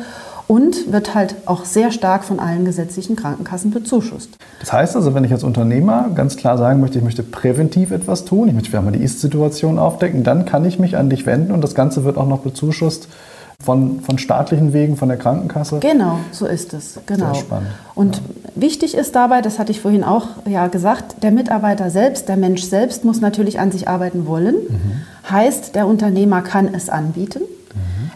und 0.48 0.92
wird 0.92 1.16
halt 1.16 1.36
auch 1.46 1.66
sehr 1.66 1.92
stark 1.92 2.24
von 2.24 2.40
allen 2.40 2.66
gesetzlichen 2.66 3.16
Krankenkassen 3.16 3.72
bezuschusst. 3.72 4.30
Das 4.60 4.72
heißt 4.72 4.96
also, 4.96 5.16
wenn 5.16 5.24
ich 5.24 5.32
als 5.32 5.44
Unternehmer 5.44 6.12
ganz 6.14 6.36
klar 6.36 6.58
sagen 6.58 6.82
möchte, 6.82 7.00
ich 7.00 7.04
möchte 7.04 7.24
präventiv 7.24 7.92
etwas 7.92 8.26
tun, 8.26 8.48
ich 8.50 8.54
möchte 8.54 8.70
vielleicht 8.70 8.86
mal 8.86 8.92
die 8.92 9.04
Ist-Situation 9.04 9.80
aufdecken, 9.80 10.24
dann 10.24 10.46
kann 10.46 10.66
ich 10.66 10.78
mich 10.78 10.98
an 10.98 11.10
dich 11.10 11.26
wenden 11.26 11.52
und 11.52 11.64
das 11.64 11.74
Ganze 11.74 12.04
wird 12.04 12.18
auch 12.18 12.28
noch 12.28 12.40
bezuschusst 12.40 13.08
von, 13.66 14.00
von 14.02 14.20
staatlichen 14.20 14.74
Wegen, 14.74 14.96
von 14.96 15.10
der 15.10 15.18
Krankenkasse. 15.18 15.80
Genau, 15.80 16.20
so 16.32 16.46
ist 16.46 16.74
es. 16.74 17.00
Genau. 17.08 17.34
Sehr 17.34 17.42
spannend. 17.42 17.70
Und 17.96 18.18
ja. 18.18 18.22
wichtig 18.54 18.96
ist 18.96 19.16
dabei, 19.16 19.42
das 19.42 19.58
hatte 19.58 19.72
ich 19.72 19.82
vorhin 19.82 20.04
auch 20.04 20.28
ja, 20.48 20.68
gesagt, 20.68 21.24
der 21.24 21.32
Mitarbeiter 21.32 21.90
selbst, 21.90 22.30
der 22.30 22.38
Mensch 22.38 22.64
selbst 22.64 23.04
muss 23.04 23.22
natürlich 23.22 23.60
an 23.60 23.72
sich 23.72 23.88
arbeiten 23.88 24.28
wollen. 24.28 24.56
Mhm. 24.56 25.32
Heißt, 25.32 25.74
der 25.74 25.88
Unternehmer 25.88 26.44
kann 26.44 26.74
es 26.76 26.90
anbieten. 26.90 27.42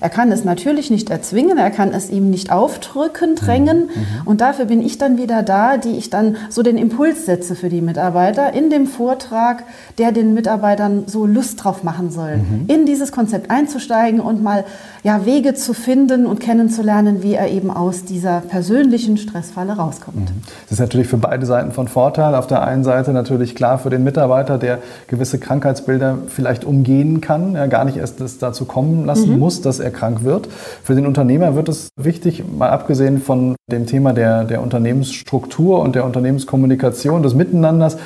Er 0.01 0.09
kann 0.09 0.31
es 0.31 0.43
natürlich 0.43 0.89
nicht 0.89 1.09
erzwingen, 1.09 1.57
er 1.57 1.71
kann 1.71 1.93
es 1.93 2.09
ihm 2.09 2.29
nicht 2.29 2.51
aufdrücken, 2.51 3.35
drängen. 3.35 3.77
Mhm. 3.77 3.85
mhm. 3.85 4.05
Und 4.25 4.41
dafür 4.41 4.65
bin 4.65 4.81
ich 4.81 4.97
dann 4.97 5.17
wieder 5.17 5.43
da, 5.43 5.77
die 5.77 5.97
ich 5.97 6.09
dann 6.09 6.37
so 6.49 6.63
den 6.63 6.77
Impuls 6.77 7.25
setze 7.25 7.55
für 7.55 7.69
die 7.69 7.81
Mitarbeiter 7.81 8.53
in 8.53 8.69
dem 8.69 8.87
Vortrag, 8.87 9.63
der 9.97 10.11
den 10.11 10.33
Mitarbeitern 10.33 11.03
so 11.07 11.25
Lust 11.25 11.63
drauf 11.63 11.83
machen 11.83 12.11
soll, 12.11 12.37
mhm. 12.37 12.65
in 12.67 12.85
dieses 12.85 13.11
Konzept 13.11 13.51
einzusteigen 13.51 14.19
und 14.19 14.43
mal 14.43 14.65
ja, 15.03 15.25
Wege 15.25 15.53
zu 15.53 15.73
finden 15.73 16.25
und 16.25 16.39
kennenzulernen, 16.39 17.23
wie 17.23 17.33
er 17.33 17.49
eben 17.49 17.71
aus 17.71 18.05
dieser 18.05 18.41
persönlichen 18.41 19.17
Stressfalle 19.17 19.73
rauskommt. 19.73 20.29
Mhm. 20.29 20.41
Das 20.63 20.73
ist 20.73 20.79
natürlich 20.79 21.07
für 21.07 21.17
beide 21.17 21.45
Seiten 21.45 21.71
von 21.71 21.87
Vorteil. 21.87 22.35
Auf 22.35 22.47
der 22.47 22.63
einen 22.63 22.83
Seite 22.83 23.11
natürlich 23.11 23.55
klar 23.55 23.77
für 23.77 23.89
den 23.89 24.03
Mitarbeiter, 24.03 24.57
der 24.57 24.79
gewisse 25.07 25.39
Krankheitsbilder 25.39 26.19
vielleicht 26.27 26.65
umgehen 26.65 27.21
kann, 27.21 27.55
ja, 27.55 27.67
gar 27.67 27.85
nicht 27.85 27.97
erst 27.97 28.21
das 28.21 28.37
dazu 28.37 28.65
kommen 28.65 29.05
lassen 29.05 29.33
mhm. 29.33 29.39
muss, 29.39 29.61
dass 29.61 29.79
er 29.79 29.88
krank 29.91 30.23
wird. 30.23 30.47
Für 30.83 30.95
den 30.95 31.05
Unternehmer 31.05 31.55
wird 31.55 31.69
es 31.69 31.89
wichtig, 31.95 32.43
mal 32.47 32.69
abgesehen 32.69 33.21
von 33.21 33.55
dem 33.71 33.85
Thema 33.85 34.13
der, 34.13 34.43
der 34.43 34.61
Unternehmensstruktur 34.61 35.79
und 35.81 35.95
der 35.95 36.05
Unternehmenskommunikation, 36.05 37.23
des 37.23 37.33
Miteinanders, 37.33 37.97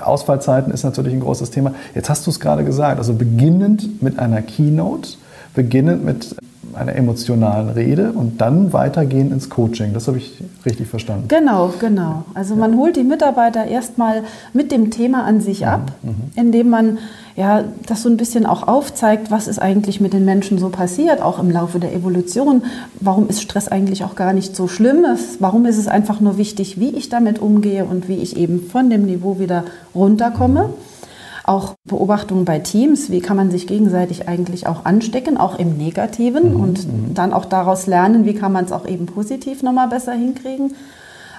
Ausfallzeiten 0.00 0.72
ist 0.72 0.84
natürlich 0.84 1.12
ein 1.12 1.20
großes 1.20 1.50
Thema. 1.50 1.74
Jetzt 1.94 2.08
hast 2.08 2.26
du 2.26 2.30
es 2.30 2.38
gerade 2.38 2.64
gesagt, 2.64 2.98
also 2.98 3.14
beginnend 3.14 4.02
mit 4.02 4.18
einer 4.18 4.40
Keynote, 4.42 5.10
beginnend 5.54 6.04
mit 6.04 6.36
einer 6.74 6.94
emotionalen 6.94 7.68
Rede 7.68 8.12
und 8.12 8.40
dann 8.40 8.72
weitergehen 8.72 9.32
ins 9.32 9.50
Coaching. 9.50 9.92
Das 9.92 10.08
habe 10.08 10.18
ich 10.18 10.42
richtig 10.64 10.88
verstanden. 10.88 11.28
Genau, 11.28 11.72
genau. 11.78 12.24
Also 12.34 12.56
man 12.56 12.76
holt 12.76 12.96
die 12.96 13.04
Mitarbeiter 13.04 13.66
erstmal 13.66 14.22
mit 14.52 14.72
dem 14.72 14.90
Thema 14.90 15.24
an 15.24 15.40
sich 15.40 15.60
mhm, 15.60 15.66
ab, 15.66 15.92
mhm. 16.02 16.14
indem 16.34 16.70
man 16.70 16.98
ja, 17.36 17.64
das 17.86 18.02
so 18.02 18.10
ein 18.10 18.18
bisschen 18.18 18.44
auch 18.44 18.68
aufzeigt, 18.68 19.30
was 19.30 19.48
ist 19.48 19.58
eigentlich 19.58 20.00
mit 20.00 20.12
den 20.12 20.24
Menschen 20.24 20.58
so 20.58 20.68
passiert, 20.68 21.22
auch 21.22 21.38
im 21.38 21.50
Laufe 21.50 21.78
der 21.78 21.94
Evolution. 21.94 22.62
Warum 23.00 23.28
ist 23.28 23.40
Stress 23.40 23.68
eigentlich 23.68 24.04
auch 24.04 24.16
gar 24.16 24.34
nicht 24.34 24.54
so 24.54 24.68
schlimm? 24.68 25.06
Warum 25.38 25.64
ist 25.64 25.78
es 25.78 25.88
einfach 25.88 26.20
nur 26.20 26.36
wichtig, 26.36 26.78
wie 26.78 26.90
ich 26.90 27.08
damit 27.08 27.40
umgehe 27.40 27.84
und 27.86 28.08
wie 28.08 28.16
ich 28.16 28.36
eben 28.36 28.60
von 28.60 28.90
dem 28.90 29.06
Niveau 29.06 29.38
wieder 29.38 29.64
runterkomme? 29.94 30.64
Mhm. 30.64 30.91
Auch 31.44 31.74
Beobachtungen 31.84 32.44
bei 32.44 32.60
Teams, 32.60 33.10
wie 33.10 33.20
kann 33.20 33.36
man 33.36 33.50
sich 33.50 33.66
gegenseitig 33.66 34.28
eigentlich 34.28 34.66
auch 34.66 34.84
anstecken, 34.84 35.36
auch 35.36 35.58
im 35.58 35.76
Negativen 35.76 36.54
mhm. 36.54 36.60
und 36.60 36.86
mhm. 36.86 37.14
dann 37.14 37.32
auch 37.32 37.44
daraus 37.44 37.86
lernen, 37.86 38.24
wie 38.24 38.34
kann 38.34 38.52
man 38.52 38.64
es 38.64 38.72
auch 38.72 38.86
eben 38.86 39.06
positiv 39.06 39.62
nochmal 39.62 39.88
besser 39.88 40.12
hinkriegen. 40.12 40.74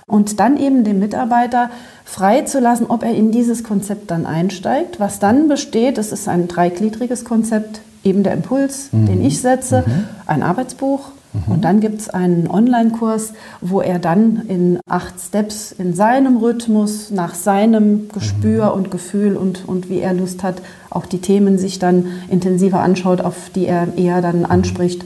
Und 0.06 0.42
dann 0.42 0.58
eben 0.58 0.84
den 0.84 1.00
Mitarbeiter 1.00 1.70
frei 2.04 2.42
zu 2.42 2.60
lassen, 2.60 2.88
ob 2.90 3.04
er 3.04 3.16
in 3.16 3.32
dieses 3.32 3.64
Konzept 3.64 4.12
dann 4.12 4.26
einsteigt. 4.26 5.00
Was 5.00 5.20
dann 5.20 5.48
besteht, 5.48 5.98
das 5.98 6.12
ist 6.12 6.28
ein 6.28 6.50
dreigliedriges 6.50 7.24
Konzept, 7.24 7.80
eben 8.04 8.24
der 8.24 8.34
Impuls, 8.34 8.90
mhm. 8.92 9.06
den 9.06 9.26
ich 9.26 9.42
setze, 9.42 9.86
mhm. 9.88 10.08
ein 10.26 10.44
Arbeitsbuch, 10.44 11.12
und 11.48 11.64
dann 11.66 11.80
gibt 11.80 12.00
es 12.00 12.10
einen 12.10 12.48
Online-Kurs, 12.48 13.34
wo 13.60 13.82
er 13.82 13.98
dann 13.98 14.44
in 14.48 14.80
acht 14.88 15.20
Steps 15.20 15.72
in 15.72 15.94
seinem 15.94 16.38
Rhythmus, 16.38 17.10
nach 17.10 17.34
seinem 17.34 18.08
Gespür 18.10 18.68
mhm. 18.68 18.72
und 18.74 18.92
Gefühl 18.92 19.36
und, 19.36 19.68
und 19.68 19.90
wie 19.90 20.00
er 20.00 20.14
Lust 20.14 20.44
hat, 20.44 20.62
auch 20.92 21.08
die 21.08 21.22
Themen 21.22 21.58
sich 21.58 21.80
dann 21.80 22.06
intensiver 22.30 22.82
anschaut, 22.82 23.22
auf 23.22 23.50
die 23.56 23.66
er 23.66 23.98
eher 23.98 24.22
dann 24.22 24.40
mhm. 24.40 24.46
anspricht, 24.46 25.06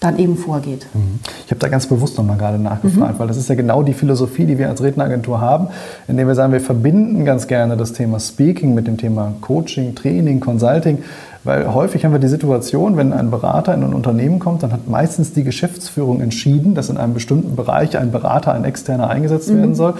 dann 0.00 0.18
eben 0.18 0.36
vorgeht. 0.36 0.86
Mhm. 0.94 1.18
Ich 1.44 1.50
habe 1.50 1.58
da 1.58 1.68
ganz 1.68 1.86
bewusst 1.86 2.16
nochmal 2.16 2.38
gerade 2.38 2.58
nachgefragt, 2.58 3.14
mhm. 3.14 3.18
weil 3.18 3.28
das 3.28 3.36
ist 3.36 3.48
ja 3.48 3.54
genau 3.54 3.82
die 3.82 3.94
Philosophie, 3.94 4.46
die 4.46 4.56
wir 4.56 4.68
als 4.68 4.82
Redneragentur 4.82 5.40
haben, 5.40 5.68
indem 6.06 6.28
wir 6.28 6.34
sagen, 6.34 6.52
wir 6.52 6.60
verbinden 6.60 7.24
ganz 7.24 7.46
gerne 7.46 7.76
das 7.76 7.92
Thema 7.92 8.20
Speaking 8.20 8.74
mit 8.74 8.86
dem 8.86 8.96
Thema 8.96 9.34
Coaching, 9.40 9.94
Training, 9.94 10.40
Consulting. 10.40 10.98
Weil 11.44 11.72
häufig 11.72 12.04
haben 12.04 12.12
wir 12.12 12.18
die 12.18 12.28
Situation, 12.28 12.96
wenn 12.96 13.12
ein 13.12 13.30
Berater 13.30 13.74
in 13.74 13.82
ein 13.82 13.94
Unternehmen 13.94 14.38
kommt, 14.38 14.62
dann 14.62 14.72
hat 14.72 14.88
meistens 14.88 15.32
die 15.32 15.44
Geschäftsführung 15.44 16.20
entschieden, 16.20 16.74
dass 16.74 16.90
in 16.90 16.96
einem 16.96 17.14
bestimmten 17.14 17.56
Bereich 17.56 17.96
ein 17.96 18.10
Berater, 18.10 18.52
ein 18.52 18.64
externer 18.64 19.08
eingesetzt 19.08 19.50
mhm. 19.50 19.58
werden 19.58 19.74
soll. 19.74 19.94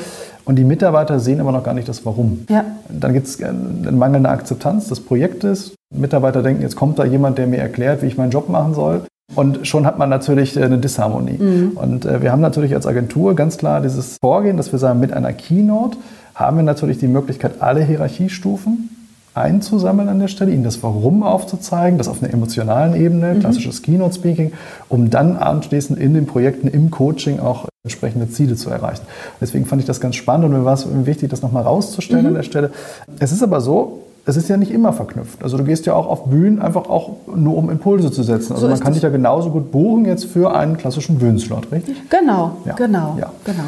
Und 0.45 0.57
die 0.57 0.65
Mitarbeiter 0.65 1.21
sehen 1.21 1.41
aber 1.41 1.53
noch 1.53 1.63
gar 1.63 1.75
nicht 1.75 1.89
das 1.89 2.05
Warum. 2.07 2.47
Ja. 2.49 2.65
Dann 2.89 3.13
gibt 3.13 3.27
es 3.27 3.43
eine 3.43 3.93
mangelnde 3.93 4.31
Akzeptanz 4.31 4.89
des 4.89 5.01
Projektes. 5.01 5.75
Mitarbeiter 5.95 6.43
denken, 6.43 6.63
jetzt 6.63 6.77
kommt 6.77 6.99
da 6.99 7.05
jemand, 7.05 7.39
der 7.39 7.47
mir 7.47 7.59
erklärt, 7.59 8.03
wie 8.03 8.07
ich 8.07 8.17
meinen 8.17 8.31
Job 8.31 8.49
machen 8.49 8.75
soll. 8.75 9.03
Und 9.35 9.67
schon 9.67 9.85
hat 9.85 9.99
man 9.99 10.09
natürlich 10.09 10.57
äh, 10.57 10.65
eine 10.65 10.79
Disharmonie. 10.79 11.39
Mhm. 11.39 11.71
Und 11.75 12.07
äh, 12.07 12.23
wir 12.23 12.33
haben 12.33 12.41
natürlich 12.41 12.75
als 12.75 12.87
Agentur 12.87 13.37
ganz 13.37 13.59
klar 13.59 13.81
dieses 13.81 14.17
Vorgehen, 14.21 14.57
dass 14.57 14.73
wir 14.73 14.79
sagen, 14.79 15.01
mit 15.01 15.13
einer 15.13 15.33
Keynote 15.33 15.99
haben 16.35 16.57
wir 16.57 16.65
natürlich 16.65 16.99
die 16.99 17.09
Möglichkeit, 17.09 17.61
alle 17.61 17.85
Hierarchiestufen 17.85 18.91
einzusammeln 19.39 20.09
an 20.09 20.19
der 20.19 20.29
Stelle, 20.29 20.53
ihnen 20.53 20.65
das 20.65 20.83
Warum 20.83 21.23
aufzuzeigen, 21.23 21.99
das 21.99 22.09
auf 22.09 22.23
einer 22.23 22.33
emotionalen 22.33 22.95
Ebene, 22.95 23.35
mhm. 23.35 23.41
klassisches 23.41 23.83
Keynote-Speaking, 23.83 24.53
um 24.89 25.11
dann 25.11 25.37
anschließend 25.37 25.99
in 25.99 26.15
den 26.15 26.27
Projekten, 26.27 26.69
im 26.69 26.91
Coaching 26.91 27.41
auch 27.41 27.67
entsprechende 27.85 28.29
Ziele 28.31 28.57
zu 28.57 28.71
erreichen. 28.71 29.03
Deswegen 29.41 29.65
fand 29.65 29.81
ich 29.81 29.87
das 29.87 30.01
ganz 30.01 30.17
spannend 30.17 30.47
und 30.47 30.53
mir 30.53 30.65
war 30.65 30.75
es 30.75 30.87
wichtig, 31.07 31.31
das 31.31 31.43
nochmal 31.43 31.63
rauszustellen 31.63 32.23
mhm. 32.23 32.29
an 32.29 32.35
der 32.35 32.43
Stelle. 32.43 32.71
Es 33.19 33.33
ist 33.33 33.43
aber 33.43 33.61
so, 33.61 34.03
es 34.29 34.37
ist 34.37 34.49
ja 34.49 34.59
nicht 34.59 34.71
immer 34.71 34.93
verknüpft. 34.93 35.43
Also 35.43 35.57
du 35.57 35.65
gehst 35.65 35.87
ja 35.87 35.95
auch 35.95 36.07
auf 36.07 36.27
Bühnen 36.27 36.61
einfach 36.61 36.91
auch 36.91 37.13
nur 37.35 37.57
um 37.57 37.71
Impulse 37.71 38.13
zu 38.13 38.23
setzen. 38.23 38.53
Also 38.53 38.67
so 38.67 38.71
man 38.71 38.79
kann 38.79 38.93
dich 38.93 39.03
ja 39.03 39.09
genauso 39.09 39.51
gut 39.51 39.73
buchen 39.73 40.05
jetzt 40.05 40.27
für 40.27 40.55
einen 40.55 40.77
klassischen 40.77 41.19
Bühnenslot, 41.19 41.73
richtig? 41.73 41.97
Genau, 42.11 42.59
ja. 42.67 42.75
genau, 42.75 43.17
ja. 43.19 43.33
genau. 43.45 43.65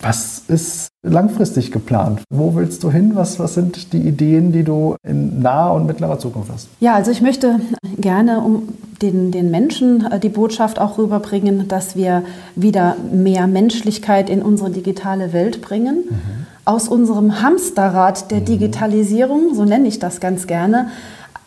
Was 0.00 0.42
ist 0.46 0.88
langfristig 1.02 1.72
geplant? 1.72 2.22
Wo 2.30 2.54
willst 2.54 2.84
du 2.84 2.90
hin? 2.90 3.12
Was, 3.14 3.38
was 3.38 3.54
sind 3.54 3.92
die 3.92 4.00
Ideen, 4.00 4.52
die 4.52 4.62
du 4.62 4.96
in 5.02 5.40
naher 5.40 5.72
und 5.72 5.86
mittlerer 5.86 6.18
Zukunft 6.18 6.50
hast? 6.52 6.68
Ja, 6.80 6.94
also 6.94 7.10
ich 7.10 7.20
möchte 7.20 7.60
gerne 7.98 8.40
um 8.40 8.68
den, 9.02 9.32
den 9.32 9.50
Menschen 9.50 10.06
äh, 10.06 10.20
die 10.20 10.28
Botschaft 10.28 10.80
auch 10.80 10.98
rüberbringen, 10.98 11.68
dass 11.68 11.96
wir 11.96 12.22
wieder 12.54 12.96
mehr 13.12 13.46
Menschlichkeit 13.46 14.30
in 14.30 14.42
unsere 14.42 14.70
digitale 14.70 15.32
Welt 15.32 15.62
bringen. 15.62 16.04
Mhm. 16.08 16.46
Aus 16.64 16.88
unserem 16.88 17.42
Hamsterrad 17.42 18.30
der 18.30 18.40
mhm. 18.40 18.44
Digitalisierung, 18.44 19.54
so 19.54 19.64
nenne 19.64 19.88
ich 19.88 19.98
das 19.98 20.20
ganz 20.20 20.46
gerne, 20.46 20.88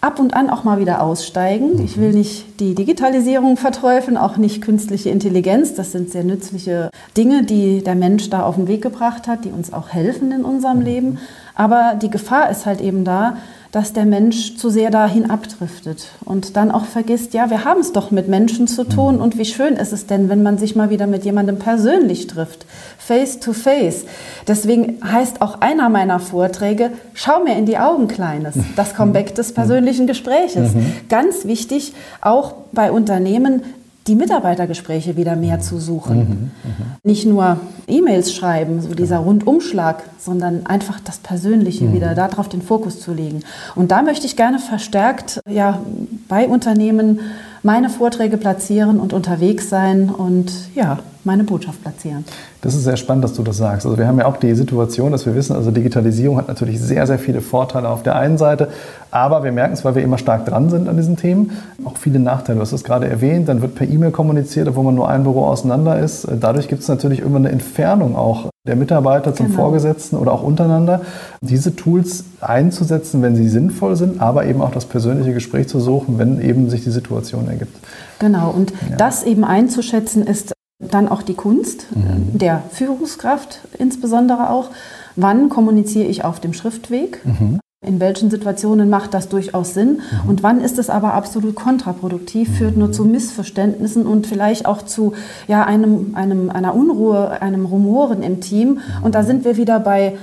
ab 0.01 0.19
und 0.19 0.33
an 0.33 0.49
auch 0.49 0.63
mal 0.63 0.79
wieder 0.79 1.01
aussteigen. 1.01 1.83
Ich 1.83 1.97
will 1.97 2.11
nicht 2.11 2.59
die 2.59 2.73
Digitalisierung 2.73 3.55
verteufeln, 3.55 4.17
auch 4.17 4.35
nicht 4.37 4.61
künstliche 4.61 5.09
Intelligenz. 5.09 5.75
Das 5.75 5.91
sind 5.91 6.09
sehr 6.09 6.23
nützliche 6.23 6.89
Dinge, 7.15 7.43
die 7.43 7.83
der 7.83 7.95
Mensch 7.95 8.29
da 8.31 8.43
auf 8.43 8.55
den 8.55 8.67
Weg 8.67 8.81
gebracht 8.81 9.27
hat, 9.27 9.45
die 9.45 9.51
uns 9.51 9.71
auch 9.71 9.89
helfen 9.89 10.31
in 10.31 10.43
unserem 10.43 10.81
Leben. 10.81 11.19
Aber 11.53 11.93
die 12.01 12.09
Gefahr 12.09 12.49
ist 12.49 12.65
halt 12.65 12.81
eben 12.81 13.05
da, 13.05 13.37
dass 13.71 13.93
der 13.93 14.05
Mensch 14.05 14.57
zu 14.57 14.69
sehr 14.69 14.91
dahin 14.91 15.29
abdriftet 15.29 16.07
und 16.25 16.57
dann 16.57 16.71
auch 16.71 16.85
vergisst, 16.85 17.33
ja, 17.33 17.49
wir 17.49 17.63
haben 17.63 17.79
es 17.79 17.93
doch 17.93 18.11
mit 18.11 18.27
Menschen 18.27 18.67
zu 18.67 18.83
tun 18.83 19.21
und 19.21 19.37
wie 19.37 19.45
schön 19.45 19.75
ist 19.75 19.93
es 19.93 20.07
denn, 20.07 20.27
wenn 20.27 20.43
man 20.43 20.57
sich 20.57 20.75
mal 20.75 20.89
wieder 20.89 21.07
mit 21.07 21.23
jemandem 21.23 21.57
persönlich 21.57 22.27
trifft, 22.27 22.65
face 22.97 23.39
to 23.39 23.53
face. 23.53 24.03
Deswegen 24.45 24.97
heißt 25.03 25.41
auch 25.41 25.61
einer 25.61 25.87
meiner 25.87 26.19
Vorträge, 26.19 26.91
schau 27.13 27.43
mir 27.43 27.57
in 27.57 27.65
die 27.65 27.77
Augen, 27.77 28.09
Kleines, 28.09 28.55
das 28.75 28.93
Comeback 28.93 29.35
des 29.35 29.53
persönlichen 29.53 30.05
Gespräches. 30.05 30.73
Mhm. 30.73 30.93
Ganz 31.07 31.45
wichtig, 31.45 31.93
auch 32.19 32.53
bei 32.73 32.91
Unternehmen, 32.91 33.63
die 34.07 34.15
Mitarbeitergespräche 34.15 35.15
wieder 35.15 35.35
mehr 35.35 35.59
zu 35.59 35.79
suchen. 35.79 36.17
Mhm, 36.17 36.25
mh. 36.25 36.85
Nicht 37.03 37.25
nur 37.25 37.59
E-Mails 37.87 38.33
schreiben, 38.33 38.81
so 38.81 38.95
dieser 38.95 39.19
Rundumschlag, 39.19 40.03
sondern 40.17 40.65
einfach 40.65 40.99
das 40.99 41.19
Persönliche 41.19 41.85
mhm. 41.85 41.93
wieder 41.93 42.15
darauf 42.15 42.49
den 42.49 42.61
Fokus 42.61 42.99
zu 42.99 43.13
legen. 43.13 43.41
Und 43.75 43.91
da 43.91 44.01
möchte 44.01 44.25
ich 44.25 44.35
gerne 44.35 44.59
verstärkt 44.59 45.39
ja, 45.47 45.79
bei 46.27 46.47
Unternehmen 46.47 47.19
meine 47.63 47.89
Vorträge 47.89 48.37
platzieren 48.37 48.99
und 48.99 49.13
unterwegs 49.13 49.69
sein 49.69 50.09
und 50.09 50.51
ja, 50.73 50.99
meine 51.23 51.43
Botschaft 51.43 51.81
platzieren. 51.81 52.25
Das 52.61 52.75
ist 52.75 52.83
sehr 52.83 52.97
spannend, 52.97 53.23
dass 53.23 53.33
du 53.33 53.43
das 53.43 53.57
sagst. 53.57 53.85
Also 53.85 53.97
wir 53.97 54.07
haben 54.07 54.19
ja 54.19 54.25
auch 54.25 54.37
die 54.37 54.53
Situation, 54.53 55.11
dass 55.11 55.25
wir 55.25 55.35
wissen, 55.35 55.55
also 55.55 55.71
Digitalisierung 55.71 56.37
hat 56.37 56.47
natürlich 56.47 56.79
sehr, 56.79 57.05
sehr 57.07 57.19
viele 57.19 57.41
Vorteile 57.41 57.89
auf 57.89 58.03
der 58.03 58.15
einen 58.15 58.37
Seite, 58.37 58.69
aber 59.11 59.43
wir 59.43 59.51
merken 59.51 59.73
es, 59.73 59.83
weil 59.83 59.95
wir 59.95 60.03
immer 60.03 60.17
stark 60.17 60.45
dran 60.45 60.69
sind 60.69 60.87
an 60.87 60.97
diesen 60.97 61.17
Themen, 61.17 61.51
auch 61.85 61.97
viele 61.97 62.19
Nachteile. 62.19 62.57
Du 62.57 62.61
hast 62.61 62.71
es 62.71 62.83
gerade 62.83 63.07
erwähnt, 63.07 63.49
dann 63.49 63.61
wird 63.61 63.75
per 63.75 63.87
E-Mail 63.87 64.11
kommuniziert, 64.11 64.67
obwohl 64.67 64.83
man 64.83 64.95
nur 64.95 65.09
ein 65.09 65.23
Büro 65.23 65.45
auseinander 65.45 65.99
ist. 65.99 66.27
Dadurch 66.39 66.67
gibt 66.67 66.81
es 66.81 66.87
natürlich 66.87 67.19
immer 67.19 67.37
eine 67.37 67.49
Entfernung 67.49 68.15
auch 68.15 68.49
der 68.67 68.75
Mitarbeiter 68.75 69.33
zum 69.33 69.47
genau. 69.47 69.57
Vorgesetzten 69.57 70.17
oder 70.17 70.31
auch 70.31 70.43
untereinander. 70.43 71.01
Diese 71.41 71.75
Tools 71.75 72.25
einzusetzen, 72.41 73.23
wenn 73.23 73.35
sie 73.35 73.49
sinnvoll 73.49 73.95
sind, 73.95 74.21
aber 74.21 74.45
eben 74.45 74.61
auch 74.61 74.71
das 74.71 74.85
persönliche 74.85 75.33
Gespräch 75.33 75.67
zu 75.67 75.79
suchen, 75.79 76.19
wenn 76.19 76.39
eben 76.41 76.69
sich 76.69 76.83
die 76.83 76.91
Situation 76.91 77.47
ergibt. 77.47 77.75
Genau, 78.19 78.51
und 78.51 78.71
ja. 78.89 78.97
das 78.97 79.23
eben 79.23 79.43
einzuschätzen 79.43 80.25
ist 80.25 80.53
dann 80.81 81.07
auch 81.07 81.21
die 81.21 81.35
Kunst 81.35 81.87
mhm. 81.95 82.37
der 82.37 82.63
Führungskraft 82.71 83.59
insbesondere 83.77 84.49
auch. 84.49 84.69
Wann 85.15 85.49
kommuniziere 85.49 86.07
ich 86.07 86.23
auf 86.23 86.39
dem 86.39 86.53
Schriftweg? 86.53 87.21
Mhm. 87.25 87.59
In 87.83 87.99
welchen 87.99 88.29
Situationen 88.29 88.91
macht 88.91 89.15
das 89.15 89.27
durchaus 89.27 89.73
Sinn? 89.73 90.01
Mhm. 90.23 90.29
Und 90.29 90.43
wann 90.43 90.61
ist 90.61 90.77
es 90.77 90.89
aber 90.89 91.13
absolut 91.13 91.55
kontraproduktiv, 91.55 92.49
mhm. 92.49 92.53
führt 92.53 92.77
nur 92.77 92.91
zu 92.91 93.05
Missverständnissen 93.05 94.05
und 94.05 94.27
vielleicht 94.27 94.65
auch 94.65 94.83
zu 94.83 95.13
ja, 95.47 95.63
einem, 95.65 96.13
einem, 96.13 96.49
einer 96.49 96.75
Unruhe, 96.75 97.41
einem 97.41 97.65
Rumoren 97.65 98.21
im 98.21 98.39
Team. 98.39 98.69
Mhm. 98.69 99.03
Und 99.03 99.15
da 99.15 99.23
sind 99.23 99.45
wir 99.45 99.57
wieder 99.57 99.79
bei 99.79 100.15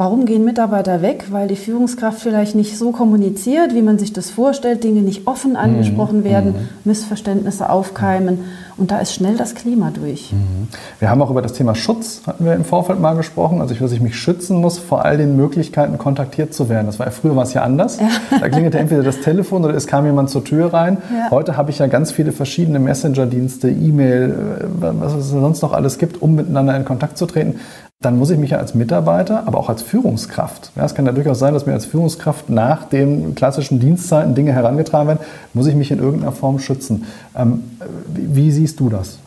Warum 0.00 0.24
gehen 0.24 0.46
Mitarbeiter 0.46 1.02
weg? 1.02 1.26
Weil 1.28 1.46
die 1.46 1.56
Führungskraft 1.56 2.20
vielleicht 2.20 2.54
nicht 2.54 2.78
so 2.78 2.90
kommuniziert, 2.90 3.74
wie 3.74 3.82
man 3.82 3.98
sich 3.98 4.14
das 4.14 4.30
vorstellt, 4.30 4.82
Dinge 4.82 5.02
nicht 5.02 5.26
offen 5.26 5.56
angesprochen 5.56 6.20
mhm. 6.20 6.24
werden, 6.24 6.52
mhm. 6.52 6.68
Missverständnisse 6.84 7.68
aufkeimen 7.68 8.38
und 8.78 8.90
da 8.90 8.98
ist 9.00 9.12
schnell 9.12 9.36
das 9.36 9.54
Klima 9.54 9.90
durch. 9.90 10.32
Mhm. 10.32 10.68
Wir 11.00 11.10
haben 11.10 11.20
auch 11.20 11.30
über 11.30 11.42
das 11.42 11.52
Thema 11.52 11.74
Schutz, 11.74 12.22
hatten 12.26 12.46
wir 12.46 12.54
im 12.54 12.64
Vorfeld 12.64 12.98
mal 12.98 13.14
gesprochen, 13.14 13.60
also 13.60 13.74
dass 13.74 13.92
ich 13.92 14.00
mich 14.00 14.16
schützen 14.16 14.56
muss 14.62 14.78
vor 14.78 15.04
all 15.04 15.18
den 15.18 15.36
Möglichkeiten, 15.36 15.98
kontaktiert 15.98 16.54
zu 16.54 16.70
werden. 16.70 16.86
Das 16.86 16.98
war 16.98 17.04
ja 17.04 17.12
früher 17.12 17.36
war 17.36 17.42
es 17.42 17.52
ja 17.52 17.62
anders. 17.62 18.00
Ja. 18.00 18.08
Da 18.40 18.48
klingelte 18.48 18.78
entweder 18.78 19.02
das 19.02 19.20
Telefon 19.20 19.66
oder 19.66 19.74
es 19.74 19.86
kam 19.86 20.06
jemand 20.06 20.30
zur 20.30 20.42
Tür 20.42 20.72
rein. 20.72 20.96
Ja. 21.14 21.30
Heute 21.30 21.58
habe 21.58 21.72
ich 21.72 21.78
ja 21.78 21.88
ganz 21.88 22.10
viele 22.10 22.32
verschiedene 22.32 22.78
Messenger-Dienste, 22.78 23.68
E-Mail, 23.68 24.60
äh, 24.62 24.64
was 24.80 25.12
es 25.12 25.28
sonst 25.28 25.60
noch 25.60 25.74
alles 25.74 25.98
gibt, 25.98 26.22
um 26.22 26.36
miteinander 26.36 26.74
in 26.74 26.86
Kontakt 26.86 27.18
zu 27.18 27.26
treten 27.26 27.60
dann 28.02 28.18
muss 28.18 28.30
ich 28.30 28.38
mich 28.38 28.52
ja 28.52 28.58
als 28.58 28.74
Mitarbeiter, 28.74 29.46
aber 29.46 29.58
auch 29.58 29.68
als 29.68 29.82
Führungskraft, 29.82 30.72
ja, 30.74 30.86
es 30.86 30.94
kann 30.94 31.04
ja 31.04 31.12
durchaus 31.12 31.38
sein, 31.38 31.52
dass 31.52 31.66
mir 31.66 31.74
als 31.74 31.84
Führungskraft 31.84 32.48
nach 32.48 32.84
den 32.84 33.34
klassischen 33.34 33.78
Dienstzeiten 33.78 34.34
Dinge 34.34 34.54
herangetragen 34.54 35.06
werden, 35.06 35.20
muss 35.52 35.66
ich 35.66 35.74
mich 35.74 35.90
in 35.90 35.98
irgendeiner 35.98 36.32
Form 36.32 36.60
schützen. 36.60 37.04
Ähm, 37.36 37.62
wie, 38.08 38.50
siehst 38.52 38.80
du 38.80 38.88
das? 38.88 39.18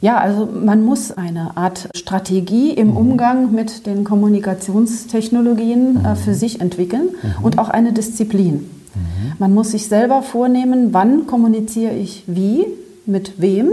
Ja, 0.00 0.18
also 0.18 0.46
man 0.46 0.84
muss 0.84 1.10
eine 1.10 1.56
Art 1.56 1.88
Strategie 1.96 2.70
im 2.70 2.90
mhm. 2.90 2.96
Umgang 2.96 3.52
mit 3.52 3.86
den 3.86 4.04
Kommunikationstechnologien 4.04 6.04
äh, 6.04 6.10
mhm. 6.10 6.16
für 6.16 6.34
sich 6.34 6.60
entwickeln 6.60 7.08
mhm. 7.22 7.44
und 7.44 7.58
auch 7.58 7.70
eine 7.70 7.92
Disziplin. 7.92 8.70
Mhm. 8.94 9.32
Man 9.40 9.52
muss 9.52 9.72
sich 9.72 9.88
selber 9.88 10.22
vornehmen, 10.22 10.90
wann 10.92 11.26
kommuniziere 11.26 11.94
ich 11.94 12.22
wie, 12.28 12.66
mit 13.04 13.40
wem 13.40 13.70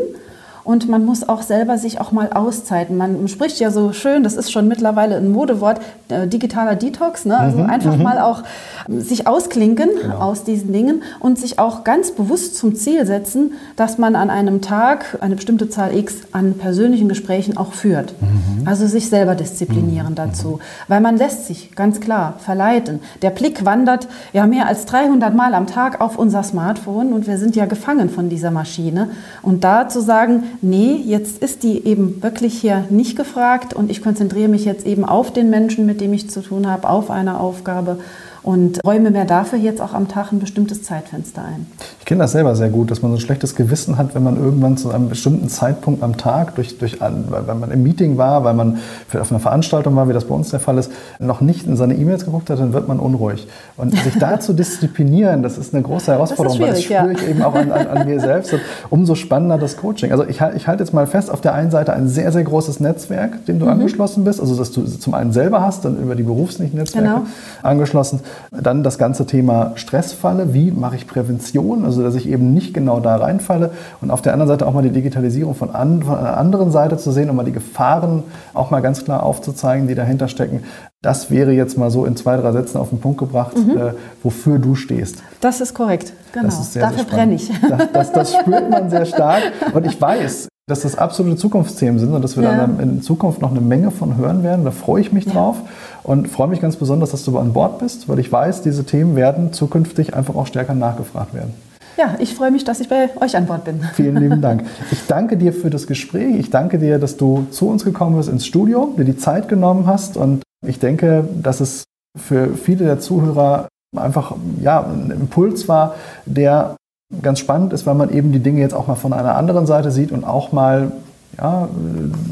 und 0.63 0.87
man 0.87 1.05
muss 1.05 1.27
auch 1.27 1.41
selber 1.41 1.77
sich 1.77 1.99
auch 1.99 2.11
mal 2.11 2.31
auszeiten. 2.31 2.97
Man 2.97 3.27
spricht 3.27 3.59
ja 3.59 3.71
so 3.71 3.93
schön, 3.93 4.23
das 4.23 4.35
ist 4.35 4.51
schon 4.51 4.67
mittlerweile 4.67 5.17
ein 5.17 5.31
Modewort, 5.31 5.81
äh, 6.09 6.27
digitaler 6.27 6.75
Detox. 6.75 7.25
Ne? 7.25 7.37
Also 7.37 7.59
mhm, 7.59 7.69
einfach 7.69 7.97
mhm. 7.97 8.03
mal 8.03 8.19
auch 8.19 8.43
sich 8.87 9.27
ausklinken 9.27 9.89
genau. 10.01 10.17
aus 10.17 10.43
diesen 10.43 10.71
Dingen 10.71 11.03
und 11.19 11.39
sich 11.39 11.59
auch 11.59 11.83
ganz 11.83 12.11
bewusst 12.11 12.57
zum 12.57 12.75
Ziel 12.75 13.05
setzen, 13.05 13.53
dass 13.75 13.97
man 13.97 14.15
an 14.15 14.29
einem 14.29 14.61
Tag 14.61 15.17
eine 15.21 15.35
bestimmte 15.35 15.69
Zahl 15.69 15.95
X 15.95 16.15
an 16.31 16.55
persönlichen 16.55 17.09
Gesprächen 17.09 17.57
auch 17.57 17.73
führt. 17.73 18.13
Mhm. 18.21 18.67
Also 18.67 18.85
sich 18.87 19.09
selber 19.09 19.35
disziplinieren 19.35 20.11
mhm. 20.11 20.15
dazu. 20.15 20.59
Weil 20.87 21.01
man 21.01 21.17
lässt 21.17 21.47
sich 21.47 21.75
ganz 21.75 21.99
klar 21.99 22.35
verleiten. 22.39 22.99
Der 23.21 23.31
Blick 23.31 23.65
wandert 23.65 24.07
ja 24.33 24.45
mehr 24.45 24.67
als 24.67 24.85
300 24.85 25.33
Mal 25.33 25.53
am 25.53 25.67
Tag 25.67 26.01
auf 26.01 26.17
unser 26.17 26.43
Smartphone 26.43 27.13
und 27.13 27.27
wir 27.27 27.37
sind 27.37 27.55
ja 27.55 27.65
gefangen 27.65 28.09
von 28.09 28.29
dieser 28.29 28.51
Maschine. 28.51 29.09
Und 29.41 29.63
da 29.63 29.87
zu 29.87 30.01
sagen, 30.01 30.43
nee, 30.61 30.95
jetzt 31.05 31.41
ist 31.41 31.63
die 31.63 31.85
eben 31.85 32.21
wirklich 32.21 32.59
hier 32.59 32.85
nicht 32.89 33.15
gefragt 33.15 33.73
und 33.73 33.89
ich 33.89 34.01
konzentriere 34.01 34.49
mich 34.49 34.65
jetzt 34.65 34.85
eben 34.85 35.05
auf 35.05 35.31
den 35.31 35.49
Menschen, 35.49 35.85
mit 35.85 36.01
dem 36.01 36.13
ich 36.13 36.29
zu 36.29 36.41
tun 36.41 36.67
habe, 36.67 36.89
auf 36.89 37.09
eine 37.09 37.39
Aufgabe 37.39 37.99
und 38.43 38.79
räume 38.85 39.11
mir 39.11 39.25
dafür 39.25 39.59
jetzt 39.59 39.81
auch 39.81 39.93
am 39.93 40.07
Tag 40.07 40.31
ein 40.31 40.39
bestimmtes 40.39 40.83
Zeitfenster 40.83 41.43
ein. 41.43 41.67
Ich 42.11 42.13
kenne 42.13 42.25
das 42.25 42.33
selber 42.33 42.57
sehr 42.57 42.67
gut, 42.67 42.91
dass 42.91 43.01
man 43.01 43.11
so 43.11 43.15
ein 43.15 43.21
schlechtes 43.21 43.55
Gewissen 43.55 43.97
hat, 43.97 44.15
wenn 44.15 44.23
man 44.23 44.35
irgendwann 44.35 44.75
zu 44.75 44.91
einem 44.91 45.07
bestimmten 45.07 45.47
Zeitpunkt 45.47 46.03
am 46.03 46.17
Tag, 46.17 46.55
durch, 46.55 46.77
durch, 46.77 46.99
weil 46.99 47.55
man 47.55 47.71
im 47.71 47.83
Meeting 47.83 48.17
war, 48.17 48.43
weil 48.43 48.53
man 48.53 48.79
auf 49.17 49.31
einer 49.31 49.39
Veranstaltung 49.39 49.95
war, 49.95 50.09
wie 50.09 50.13
das 50.13 50.25
bei 50.25 50.35
uns 50.35 50.49
der 50.49 50.59
Fall 50.59 50.77
ist, 50.77 50.91
noch 51.19 51.39
nicht 51.39 51.67
in 51.67 51.77
seine 51.77 51.95
E-Mails 51.95 52.25
geguckt 52.25 52.49
hat, 52.49 52.59
dann 52.59 52.73
wird 52.73 52.89
man 52.89 52.99
unruhig. 52.99 53.47
Und 53.77 53.95
sich 53.95 54.19
da 54.19 54.41
zu 54.41 54.51
disziplinieren, 54.51 55.41
das 55.41 55.57
ist 55.57 55.73
eine 55.73 55.83
große 55.83 56.11
Herausforderung, 56.11 56.59
das 56.59 56.67
weil 56.67 56.73
das 56.73 56.83
spüre 56.83 57.13
ich 57.13 57.21
ja. 57.21 57.27
eben 57.29 57.43
auch 57.43 57.55
an, 57.55 57.71
an, 57.71 57.87
an, 57.87 58.05
mir 58.05 58.19
selbst. 58.19 58.51
Und 58.51 58.59
umso 58.89 59.15
spannender 59.15 59.57
das 59.57 59.77
Coaching. 59.77 60.11
Also 60.11 60.25
ich, 60.25 60.41
ich 60.53 60.67
halte 60.67 60.83
jetzt 60.83 60.93
mal 60.93 61.07
fest, 61.07 61.31
auf 61.31 61.39
der 61.39 61.53
einen 61.53 61.71
Seite 61.71 61.93
ein 61.93 62.09
sehr, 62.09 62.33
sehr 62.33 62.43
großes 62.43 62.81
Netzwerk, 62.81 63.45
dem 63.45 63.57
du 63.57 63.67
mhm. 63.67 63.71
angeschlossen 63.71 64.25
bist, 64.25 64.41
also 64.41 64.57
dass 64.57 64.73
du 64.73 64.83
zum 64.83 65.13
einen 65.13 65.31
selber 65.31 65.61
hast, 65.61 65.85
dann 65.85 65.97
über 65.97 66.15
die 66.15 66.23
beruflichen 66.23 66.75
Netzwerke 66.75 67.07
genau. 67.07 67.21
angeschlossen 67.63 68.19
dann 68.51 68.83
das 68.83 68.97
ganze 68.97 69.25
Thema 69.25 69.71
Stressfalle. 69.75 70.53
Wie 70.53 70.71
mache 70.71 70.97
ich 70.97 71.07
Prävention? 71.07 71.85
Also, 71.85 72.00
dass 72.03 72.15
ich 72.15 72.27
eben 72.27 72.53
nicht 72.53 72.73
genau 72.73 72.99
da 72.99 73.15
reinfalle. 73.15 73.71
Und 74.01 74.11
auf 74.11 74.21
der 74.21 74.33
anderen 74.33 74.47
Seite 74.47 74.67
auch 74.67 74.73
mal 74.73 74.83
die 74.83 74.91
Digitalisierung 74.91 75.55
von, 75.55 75.73
an, 75.73 76.03
von 76.03 76.17
einer 76.17 76.37
anderen 76.37 76.71
Seite 76.71 76.97
zu 76.97 77.11
sehen, 77.11 77.29
um 77.29 77.35
mal 77.35 77.43
die 77.43 77.51
Gefahren 77.51 78.23
auch 78.53 78.71
mal 78.71 78.81
ganz 78.81 79.03
klar 79.03 79.23
aufzuzeigen, 79.23 79.87
die 79.87 79.95
dahinter 79.95 80.27
stecken. 80.27 80.63
Das 81.01 81.31
wäre 81.31 81.51
jetzt 81.51 81.77
mal 81.77 81.89
so 81.89 82.05
in 82.05 82.15
zwei, 82.15 82.37
drei 82.37 82.51
Sätzen 82.51 82.77
auf 82.77 82.89
den 82.89 82.99
Punkt 82.99 83.17
gebracht, 83.17 83.57
mhm. 83.57 83.77
äh, 83.77 83.93
wofür 84.21 84.59
du 84.59 84.75
stehst. 84.75 85.23
Das 85.39 85.59
ist 85.59 85.73
korrekt, 85.73 86.13
genau. 86.31 86.47
Ist 86.47 86.73
sehr, 86.73 86.83
Dafür 86.83 87.05
brenne 87.05 87.33
ich. 87.33 87.51
Das, 87.67 87.91
das, 87.91 88.11
das, 88.11 88.33
spürt 88.35 88.69
man 88.69 88.89
sehr 88.89 89.05
stark. 89.05 89.41
Und 89.73 89.85
ich 89.85 89.99
weiß, 89.99 90.47
dass 90.67 90.81
das 90.81 90.97
absolute 90.97 91.37
Zukunftsthemen 91.37 91.99
sind 91.99 92.13
und 92.13 92.21
dass 92.21 92.37
wir 92.37 92.43
ja. 92.43 92.55
dann 92.55 92.79
in 92.79 93.01
Zukunft 93.01 93.41
noch 93.41 93.51
eine 93.51 93.61
Menge 93.61 93.91
von 93.91 94.17
hören 94.17 94.43
werden. 94.43 94.63
Da 94.63 94.71
freue 94.71 95.01
ich 95.01 95.11
mich 95.11 95.25
ja. 95.25 95.33
drauf 95.33 95.57
und 96.03 96.27
freue 96.27 96.47
mich 96.47 96.61
ganz 96.61 96.75
besonders, 96.75 97.11
dass 97.11 97.25
du 97.25 97.37
an 97.37 97.53
Bord 97.53 97.79
bist, 97.79 98.07
weil 98.07 98.19
ich 98.19 98.31
weiß, 98.31 98.61
diese 98.61 98.85
Themen 98.85 99.15
werden 99.15 99.53
zukünftig 99.53 100.13
einfach 100.13 100.35
auch 100.35 100.47
stärker 100.47 100.73
nachgefragt 100.73 101.33
werden. 101.33 101.53
Ja, 102.01 102.15
ich 102.17 102.33
freue 102.33 102.49
mich, 102.49 102.63
dass 102.63 102.79
ich 102.79 102.89
bei 102.89 103.09
euch 103.21 103.37
an 103.37 103.45
Bord 103.45 103.63
bin. 103.63 103.79
Vielen 103.93 104.15
lieben 104.15 104.41
Dank. 104.41 104.63
Ich 104.89 105.05
danke 105.05 105.37
dir 105.37 105.53
für 105.53 105.69
das 105.69 105.85
Gespräch. 105.85 106.35
Ich 106.35 106.49
danke 106.49 106.79
dir, 106.79 106.97
dass 106.97 107.15
du 107.15 107.45
zu 107.51 107.69
uns 107.69 107.85
gekommen 107.85 108.17
bist 108.17 108.27
ins 108.27 108.43
Studio, 108.43 108.95
dir 108.97 109.05
die 109.05 109.17
Zeit 109.17 109.47
genommen 109.47 109.85
hast. 109.85 110.17
Und 110.17 110.41
ich 110.65 110.79
denke, 110.79 111.23
dass 111.43 111.59
es 111.59 111.83
für 112.17 112.55
viele 112.55 112.85
der 112.85 112.99
Zuhörer 112.99 113.67
einfach 113.95 114.35
ja, 114.63 114.83
ein 114.83 115.11
Impuls 115.11 115.67
war, 115.67 115.93
der 116.25 116.75
ganz 117.21 117.37
spannend 117.37 117.71
ist, 117.71 117.85
weil 117.85 117.93
man 117.93 118.11
eben 118.11 118.31
die 118.31 118.39
Dinge 118.39 118.61
jetzt 118.61 118.73
auch 118.73 118.87
mal 118.87 118.95
von 118.95 119.13
einer 119.13 119.35
anderen 119.35 119.67
Seite 119.67 119.91
sieht 119.91 120.11
und 120.11 120.23
auch 120.23 120.51
mal 120.51 120.91
ja, 121.39 121.69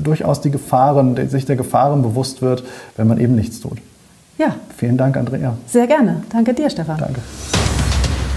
durchaus 0.03 0.41
die 0.41 0.49
Gefahren, 0.49 1.15
sich 1.29 1.45
der 1.45 1.57
Gefahren 1.57 2.01
bewusst 2.01 2.41
wird, 2.41 2.63
wenn 2.97 3.07
man 3.07 3.19
eben 3.19 3.35
nichts 3.35 3.59
tut. 3.59 3.77
Ja. 4.39 4.55
Vielen 4.75 4.97
Dank, 4.97 5.15
Andrea. 5.15 5.53
Sehr 5.67 5.85
gerne. 5.85 6.23
Danke 6.31 6.55
dir, 6.55 6.71
Stefan. 6.71 6.97
Danke. 6.97 7.21